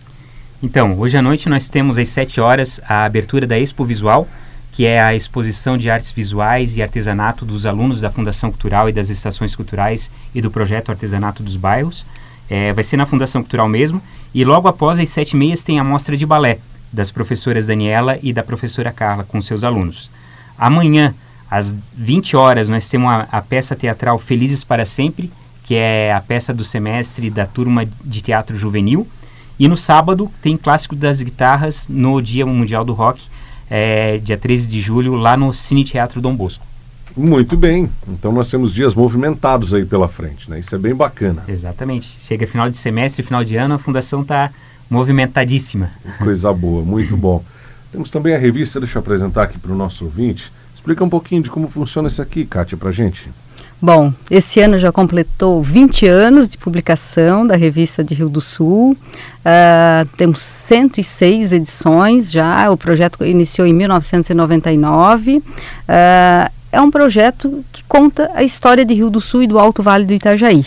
Então, 0.62 0.98
hoje 0.98 1.18
à 1.18 1.20
noite 1.20 1.50
nós 1.50 1.68
temos 1.68 1.98
às 1.98 2.08
7 2.08 2.40
horas 2.40 2.80
a 2.88 3.04
abertura 3.04 3.46
da 3.46 3.58
Expo 3.58 3.84
Visual, 3.84 4.26
que 4.72 4.86
é 4.86 5.02
a 5.02 5.14
exposição 5.14 5.76
de 5.76 5.90
artes 5.90 6.12
visuais 6.12 6.78
e 6.78 6.82
artesanato 6.82 7.44
dos 7.44 7.66
alunos 7.66 8.00
da 8.00 8.10
Fundação 8.10 8.50
Cultural 8.50 8.88
e 8.88 8.92
das 8.92 9.10
estações 9.10 9.54
culturais 9.54 10.10
e 10.34 10.40
do 10.40 10.50
projeto 10.50 10.88
Artesanato 10.88 11.42
dos 11.42 11.56
Bairros. 11.56 12.06
É, 12.48 12.72
vai 12.72 12.82
ser 12.82 12.96
na 12.96 13.04
Fundação 13.04 13.42
Cultural 13.42 13.68
mesmo. 13.68 14.00
E 14.34 14.46
logo 14.46 14.66
após, 14.66 14.98
às 14.98 15.10
7 15.10 15.32
e 15.32 15.36
meia, 15.36 15.54
tem 15.58 15.78
a 15.78 15.84
mostra 15.84 16.16
de 16.16 16.24
balé 16.24 16.58
das 16.90 17.10
professoras 17.10 17.66
Daniela 17.66 18.18
e 18.22 18.32
da 18.32 18.42
professora 18.42 18.90
Carla 18.90 19.24
com 19.24 19.42
seus 19.42 19.62
alunos. 19.62 20.10
Amanhã, 20.56 21.14
às 21.50 21.74
20 21.96 22.36
horas, 22.36 22.68
nós 22.68 22.88
temos 22.88 23.10
a, 23.10 23.28
a 23.30 23.42
peça 23.42 23.76
teatral 23.76 24.18
Felizes 24.18 24.64
para 24.64 24.84
Sempre, 24.84 25.30
que 25.64 25.74
é 25.74 26.12
a 26.12 26.20
peça 26.20 26.52
do 26.52 26.64
semestre 26.64 27.30
da 27.30 27.46
turma 27.46 27.86
de 28.04 28.22
teatro 28.22 28.56
juvenil. 28.56 29.06
E 29.58 29.68
no 29.68 29.76
sábado 29.76 30.30
tem 30.42 30.56
Clássico 30.56 30.96
das 30.96 31.20
Guitarras 31.20 31.86
no 31.88 32.20
Dia 32.20 32.44
Mundial 32.44 32.84
do 32.84 32.92
Rock, 32.92 33.22
é, 33.70 34.18
dia 34.18 34.36
13 34.36 34.66
de 34.66 34.80
julho, 34.80 35.14
lá 35.14 35.36
no 35.36 35.52
Cine 35.52 35.84
Teatro 35.84 36.20
Dom 36.20 36.34
Bosco. 36.34 36.66
Muito 37.16 37.56
bem. 37.56 37.88
Então 38.08 38.32
nós 38.32 38.50
temos 38.50 38.74
dias 38.74 38.94
movimentados 38.94 39.72
aí 39.72 39.84
pela 39.84 40.08
frente, 40.08 40.50
né? 40.50 40.58
Isso 40.58 40.74
é 40.74 40.78
bem 40.78 40.94
bacana. 40.94 41.44
Exatamente. 41.46 42.08
Chega 42.26 42.46
final 42.46 42.68
de 42.68 42.76
semestre, 42.76 43.22
final 43.22 43.44
de 43.44 43.56
ano, 43.56 43.74
a 43.74 43.78
fundação 43.78 44.22
está 44.22 44.50
movimentadíssima. 44.90 45.90
Coisa 46.18 46.52
boa, 46.52 46.84
muito 46.84 47.16
bom. 47.16 47.44
Temos 47.92 48.10
também 48.10 48.34
a 48.34 48.38
revista, 48.38 48.80
deixa 48.80 48.98
eu 48.98 49.00
apresentar 49.00 49.44
aqui 49.44 49.58
para 49.58 49.70
o 49.70 49.76
nosso 49.76 50.04
ouvinte. 50.04 50.50
Explica 50.84 51.02
um 51.02 51.08
pouquinho 51.08 51.42
de 51.42 51.50
como 51.50 51.66
funciona 51.66 52.08
isso 52.08 52.20
aqui, 52.20 52.44
Kátia, 52.44 52.76
para 52.76 52.92
gente. 52.92 53.30
Bom, 53.80 54.12
esse 54.30 54.60
ano 54.60 54.78
já 54.78 54.92
completou 54.92 55.62
20 55.62 56.06
anos 56.06 56.46
de 56.46 56.58
publicação 56.58 57.46
da 57.46 57.56
revista 57.56 58.04
de 58.04 58.14
Rio 58.14 58.28
do 58.28 58.42
Sul. 58.42 58.92
Uh, 58.92 60.06
temos 60.18 60.42
106 60.42 61.52
edições 61.52 62.30
já. 62.30 62.70
O 62.70 62.76
projeto 62.76 63.24
iniciou 63.24 63.66
em 63.66 63.72
1999. 63.72 65.38
Uh, 65.38 65.42
ah, 65.88 66.50
é 66.70 66.78
um 66.82 66.90
projeto 66.90 67.64
que 67.72 67.82
conta 67.84 68.30
a 68.34 68.44
história 68.44 68.84
de 68.84 68.92
Rio 68.92 69.08
do 69.08 69.22
Sul 69.22 69.44
e 69.44 69.46
do 69.46 69.58
Alto 69.58 69.82
Vale 69.82 70.04
do 70.04 70.12
Itajaí. 70.12 70.66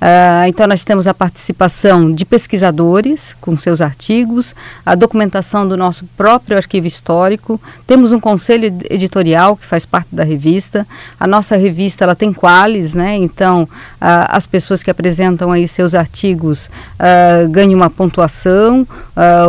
Uh, 0.00 0.48
então, 0.48 0.66
nós 0.66 0.82
temos 0.82 1.06
a 1.06 1.12
participação 1.12 2.10
de 2.10 2.24
pesquisadores 2.24 3.36
com 3.38 3.54
seus 3.54 3.82
artigos, 3.82 4.54
a 4.84 4.94
documentação 4.94 5.68
do 5.68 5.76
nosso 5.76 6.06
próprio 6.16 6.56
arquivo 6.56 6.86
histórico, 6.86 7.60
temos 7.86 8.10
um 8.10 8.18
conselho 8.18 8.78
editorial 8.88 9.58
que 9.58 9.66
faz 9.66 9.84
parte 9.84 10.08
da 10.14 10.24
revista. 10.24 10.86
A 11.18 11.26
nossa 11.26 11.54
revista 11.54 12.04
ela 12.04 12.14
tem 12.14 12.32
quales, 12.32 12.94
né? 12.94 13.14
Então, 13.16 13.64
uh, 13.64 13.68
as 14.28 14.46
pessoas 14.46 14.82
que 14.82 14.90
apresentam 14.90 15.52
aí 15.52 15.68
seus 15.68 15.94
artigos 15.94 16.70
uh, 16.98 17.46
ganham 17.50 17.74
uma 17.74 17.90
pontuação, 17.90 18.86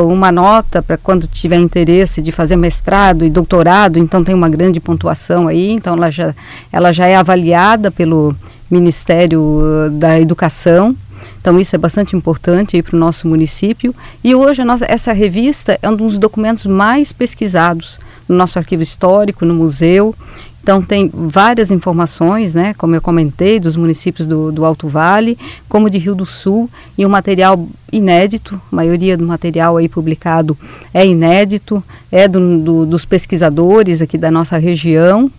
uma 0.05 0.31
nota 0.31 0.81
para 0.81 0.97
quando 0.97 1.27
tiver 1.27 1.55
interesse 1.55 2.21
de 2.21 2.31
fazer 2.31 2.57
mestrado 2.57 3.23
e 3.23 3.29
doutorado, 3.29 3.97
então 3.97 4.21
tem 4.21 4.35
uma 4.35 4.49
grande 4.49 4.81
pontuação 4.81 5.47
aí, 5.47 5.71
então 5.71 5.95
ela 5.95 6.11
já, 6.11 6.35
ela 6.71 6.91
já 6.91 7.07
é 7.07 7.15
avaliada 7.15 7.89
pelo 7.89 8.35
Ministério 8.71 9.61
da 9.91 10.19
Educação. 10.19 10.95
Então 11.39 11.59
isso 11.59 11.75
é 11.75 11.79
bastante 11.79 12.15
importante 12.15 12.81
para 12.81 12.95
o 12.95 12.99
nosso 12.99 13.27
município. 13.27 13.93
E 14.23 14.33
hoje 14.33 14.63
nossa, 14.63 14.85
essa 14.87 15.11
revista 15.11 15.77
é 15.81 15.89
um 15.89 15.95
dos 15.95 16.17
documentos 16.17 16.65
mais 16.65 17.11
pesquisados 17.11 17.99
no 18.27 18.35
nosso 18.35 18.57
arquivo 18.57 18.81
histórico, 18.81 19.45
no 19.45 19.53
museu. 19.53 20.15
Então 20.63 20.79
tem 20.79 21.09
várias 21.11 21.71
informações, 21.71 22.53
né, 22.53 22.75
como 22.75 22.95
eu 22.95 23.01
comentei, 23.01 23.59
dos 23.59 23.75
municípios 23.75 24.27
do, 24.27 24.51
do 24.51 24.63
Alto 24.63 24.87
Vale, 24.87 25.35
como 25.67 25.89
de 25.89 25.97
Rio 25.97 26.13
do 26.13 26.25
Sul, 26.25 26.69
e 26.95 27.03
um 27.03 27.09
material 27.09 27.67
inédito, 27.91 28.61
a 28.71 28.75
maioria 28.75 29.17
do 29.17 29.25
material 29.25 29.77
aí 29.77 29.89
publicado 29.89 30.55
é 30.93 31.05
inédito, 31.05 31.83
é 32.11 32.27
do, 32.27 32.59
do, 32.59 32.85
dos 32.85 33.05
pesquisadores 33.05 34.03
aqui 34.03 34.19
da 34.19 34.29
nossa 34.29 34.59
região, 34.59 35.31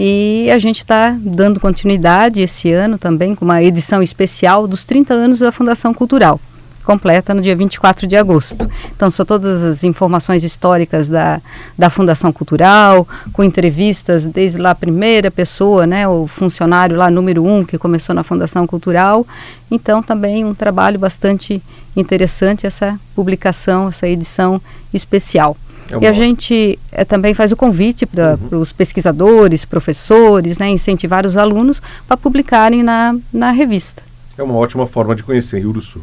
e 0.00 0.48
a 0.52 0.60
gente 0.60 0.78
está 0.78 1.16
dando 1.18 1.58
continuidade 1.58 2.40
esse 2.40 2.70
ano 2.70 2.96
também 2.96 3.34
com 3.34 3.44
uma 3.44 3.60
edição 3.60 4.00
especial 4.00 4.68
dos 4.68 4.84
30 4.84 5.12
anos 5.12 5.40
da 5.40 5.50
Fundação 5.50 5.92
Cultural, 5.92 6.40
completa 6.84 7.34
no 7.34 7.42
dia 7.42 7.56
24 7.56 8.06
de 8.06 8.14
agosto. 8.14 8.70
Então, 8.94 9.10
são 9.10 9.26
todas 9.26 9.60
as 9.64 9.82
informações 9.82 10.44
históricas 10.44 11.08
da, 11.08 11.40
da 11.76 11.90
Fundação 11.90 12.32
Cultural, 12.32 13.08
com 13.32 13.42
entrevistas 13.42 14.24
desde 14.24 14.56
lá 14.56 14.70
a 14.70 14.74
primeira 14.76 15.32
pessoa, 15.32 15.84
né, 15.84 16.06
o 16.06 16.28
funcionário 16.28 16.96
lá 16.96 17.10
número 17.10 17.44
um 17.44 17.64
que 17.64 17.76
começou 17.76 18.14
na 18.14 18.22
Fundação 18.22 18.68
Cultural. 18.68 19.26
Então, 19.68 20.00
também 20.00 20.44
um 20.44 20.54
trabalho 20.54 21.00
bastante 21.00 21.60
interessante 21.96 22.68
essa 22.68 23.00
publicação, 23.16 23.88
essa 23.88 24.06
edição 24.06 24.62
especial. 24.94 25.56
É 25.90 26.04
e 26.04 26.06
a 26.06 26.12
gente 26.12 26.78
é, 26.92 27.04
também 27.04 27.32
faz 27.34 27.50
o 27.52 27.56
convite 27.56 28.04
para 28.04 28.38
uhum. 28.50 28.60
os 28.60 28.72
pesquisadores, 28.72 29.64
professores, 29.64 30.58
né, 30.58 30.68
incentivar 30.68 31.26
os 31.26 31.36
alunos 31.36 31.80
para 32.06 32.16
publicarem 32.16 32.82
na, 32.82 33.16
na 33.32 33.50
revista. 33.50 34.02
É 34.36 34.42
uma 34.42 34.54
ótima 34.54 34.86
forma 34.86 35.16
de 35.16 35.22
conhecer 35.22 35.60
Rio 35.60 35.72
do 35.72 35.80
Sul. 35.80 36.02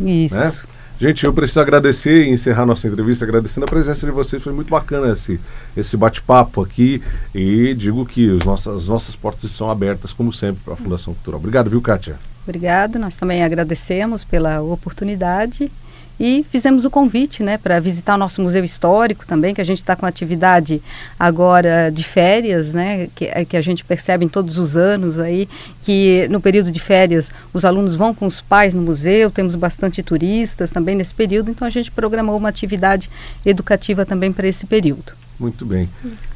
Isso. 0.00 0.34
Né? 0.34 0.52
Gente, 0.98 1.24
eu 1.24 1.32
preciso 1.32 1.60
agradecer 1.60 2.24
e 2.24 2.30
encerrar 2.30 2.64
nossa 2.64 2.86
entrevista 2.86 3.24
agradecendo 3.24 3.64
a 3.64 3.68
presença 3.68 4.06
de 4.06 4.12
vocês. 4.12 4.42
Foi 4.42 4.52
muito 4.52 4.70
bacana 4.70 5.12
esse, 5.12 5.40
esse 5.76 5.96
bate-papo 5.96 6.62
aqui 6.62 7.02
e 7.34 7.74
digo 7.74 8.06
que 8.06 8.28
os 8.28 8.44
nossas, 8.44 8.82
as 8.82 8.88
nossas 8.88 9.16
portas 9.16 9.44
estão 9.44 9.70
abertas, 9.70 10.12
como 10.12 10.32
sempre, 10.32 10.62
para 10.64 10.74
a 10.74 10.76
Fundação 10.76 11.12
Cultural. 11.14 11.40
Obrigado, 11.40 11.68
viu, 11.68 11.80
Kátia? 11.82 12.16
Obrigado, 12.46 12.98
nós 12.98 13.16
também 13.16 13.42
agradecemos 13.42 14.22
pela 14.22 14.60
oportunidade 14.60 15.70
e 16.18 16.44
fizemos 16.50 16.84
o 16.84 16.90
convite 16.90 17.42
né, 17.42 17.58
para 17.58 17.80
visitar 17.80 18.14
o 18.14 18.18
nosso 18.18 18.40
museu 18.40 18.64
histórico 18.64 19.26
também, 19.26 19.54
que 19.54 19.60
a 19.60 19.64
gente 19.64 19.78
está 19.78 19.96
com 19.96 20.06
atividade 20.06 20.80
agora 21.18 21.90
de 21.90 22.04
férias, 22.04 22.72
né, 22.72 23.08
que, 23.14 23.24
é, 23.26 23.44
que 23.44 23.56
a 23.56 23.60
gente 23.60 23.84
percebe 23.84 24.24
em 24.24 24.28
todos 24.28 24.58
os 24.58 24.76
anos 24.76 25.18
aí, 25.18 25.48
que 25.82 26.28
no 26.30 26.40
período 26.40 26.70
de 26.70 26.80
férias 26.80 27.30
os 27.52 27.64
alunos 27.64 27.96
vão 27.96 28.14
com 28.14 28.26
os 28.26 28.40
pais 28.40 28.74
no 28.74 28.82
museu, 28.82 29.30
temos 29.30 29.54
bastante 29.54 30.02
turistas 30.02 30.70
também 30.70 30.94
nesse 30.94 31.14
período, 31.14 31.50
então 31.50 31.66
a 31.66 31.70
gente 31.70 31.90
programou 31.90 32.36
uma 32.36 32.48
atividade 32.48 33.10
educativa 33.44 34.06
também 34.06 34.32
para 34.32 34.46
esse 34.46 34.66
período. 34.66 35.23
Muito 35.38 35.66
bem. 35.66 35.88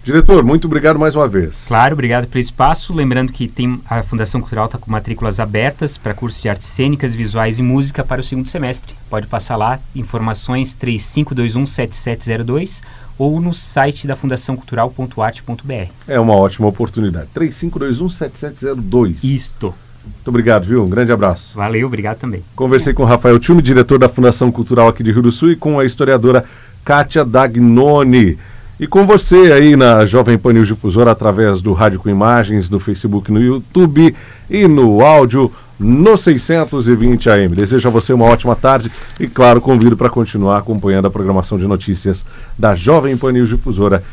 Diretor, 0.04 0.42
muito 0.42 0.66
obrigado 0.66 0.98
mais 0.98 1.14
uma 1.14 1.28
vez. 1.28 1.66
Claro, 1.68 1.92
obrigado 1.92 2.26
pelo 2.26 2.40
espaço. 2.40 2.92
Lembrando 2.92 3.32
que 3.32 3.46
tem 3.46 3.80
a 3.88 4.02
Fundação 4.02 4.40
Cultural 4.40 4.66
está 4.66 4.78
com 4.78 4.90
matrículas 4.90 5.38
abertas 5.38 5.96
para 5.96 6.14
cursos 6.14 6.42
de 6.42 6.48
artes 6.48 6.66
cênicas, 6.66 7.14
visuais 7.14 7.58
e 7.58 7.62
música 7.62 8.02
para 8.02 8.20
o 8.20 8.24
segundo 8.24 8.48
semestre. 8.48 8.94
Pode 9.08 9.26
passar 9.26 9.56
lá, 9.56 9.78
informações 9.94 10.76
35217702 10.76 12.82
ou 13.18 13.40
no 13.40 13.52
site 13.52 14.06
da 14.06 14.14
fundaçãocultural.arte.br. 14.14 15.90
É 16.06 16.20
uma 16.20 16.34
ótima 16.34 16.68
oportunidade. 16.68 17.28
35217702. 17.34 19.24
Isto. 19.24 19.74
Muito 20.04 20.28
obrigado, 20.28 20.64
viu? 20.64 20.84
Um 20.84 20.88
grande 20.88 21.12
abraço. 21.12 21.56
Valeu, 21.56 21.86
obrigado 21.86 22.18
também. 22.18 22.42
Conversei 22.56 22.94
com 22.94 23.02
o 23.02 23.06
Rafael 23.06 23.38
Tchume, 23.38 23.60
diretor 23.60 23.98
da 23.98 24.08
Fundação 24.08 24.50
Cultural 24.50 24.88
aqui 24.88 25.02
de 25.02 25.12
Rio 25.12 25.22
do 25.22 25.32
Sul, 25.32 25.52
e 25.52 25.56
com 25.56 25.78
a 25.78 25.84
historiadora 25.84 26.44
Kátia 26.84 27.24
Dagnoni. 27.24 28.38
E 28.80 28.86
com 28.86 29.04
você 29.04 29.50
aí 29.50 29.74
na 29.74 30.06
Jovem 30.06 30.38
Pan 30.38 30.52
News 30.52 30.68
Difusora, 30.68 31.10
através 31.10 31.60
do 31.60 31.72
Rádio 31.72 31.98
com 31.98 32.08
Imagens, 32.08 32.68
do 32.68 32.78
Facebook, 32.78 33.32
no 33.32 33.42
YouTube 33.42 34.14
e 34.48 34.68
no 34.68 35.00
áudio 35.00 35.52
no 35.76 36.16
620 36.16 37.28
AM. 37.28 37.56
Desejo 37.56 37.88
a 37.88 37.90
você 37.90 38.12
uma 38.12 38.26
ótima 38.26 38.54
tarde 38.54 38.88
e, 39.18 39.26
claro, 39.26 39.60
convido 39.60 39.96
para 39.96 40.08
continuar 40.08 40.58
acompanhando 40.58 41.06
a 41.06 41.10
programação 41.10 41.58
de 41.58 41.66
notícias 41.66 42.24
da 42.56 42.76
Jovem 42.76 43.16
Pan 43.16 43.32
News 43.32 43.48
Difusora, 43.48 44.04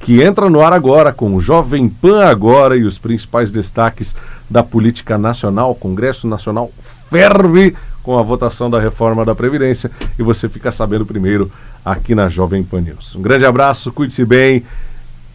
que 0.00 0.22
entra 0.22 0.48
no 0.48 0.62
ar 0.62 0.72
agora 0.72 1.12
com 1.12 1.34
o 1.34 1.40
Jovem 1.40 1.86
Pan 1.86 2.24
Agora 2.24 2.74
e 2.74 2.84
os 2.84 2.96
principais 2.96 3.50
destaques 3.50 4.16
da 4.48 4.62
política 4.62 5.18
nacional. 5.18 5.72
O 5.72 5.74
Congresso 5.74 6.26
Nacional 6.26 6.72
ferve 7.10 7.76
com 8.06 8.16
a 8.16 8.22
votação 8.22 8.70
da 8.70 8.78
reforma 8.78 9.24
da 9.24 9.34
Previdência 9.34 9.90
e 10.16 10.22
você 10.22 10.48
fica 10.48 10.70
sabendo 10.70 11.04
primeiro 11.04 11.50
aqui 11.84 12.14
na 12.14 12.28
Jovem 12.28 12.62
Pan 12.62 12.80
News. 12.80 13.16
Um 13.16 13.20
grande 13.20 13.44
abraço, 13.44 13.90
cuide-se 13.90 14.24
bem 14.24 14.62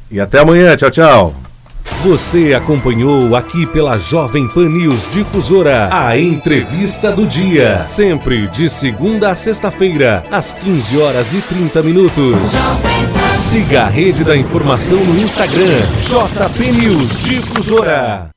e 0.10 0.22
até 0.22 0.40
amanhã. 0.40 0.74
Tchau, 0.78 0.90
tchau. 0.90 1.36
Você 2.02 2.54
acompanhou 2.54 3.36
aqui 3.36 3.66
pela 3.68 3.98
Jovem 3.98 4.48
Pan 4.48 4.70
News 4.70 5.06
Difusora 5.12 5.90
a 5.92 6.18
entrevista 6.18 7.12
do 7.12 7.28
dia, 7.28 7.82
sempre 7.82 8.48
de 8.48 8.70
segunda 8.70 9.32
a 9.32 9.36
sexta-feira, 9.36 10.24
às 10.32 10.54
15 10.54 10.98
horas 10.98 11.34
e 11.34 11.42
30 11.42 11.84
minutos. 11.84 12.54
Siga 13.36 13.84
a 13.84 13.88
rede 13.90 14.24
da 14.24 14.38
informação 14.38 14.98
no 14.98 15.20
Instagram, 15.20 15.82
JP 16.08 16.72
News 16.72 17.22
Difusora. 17.22 18.30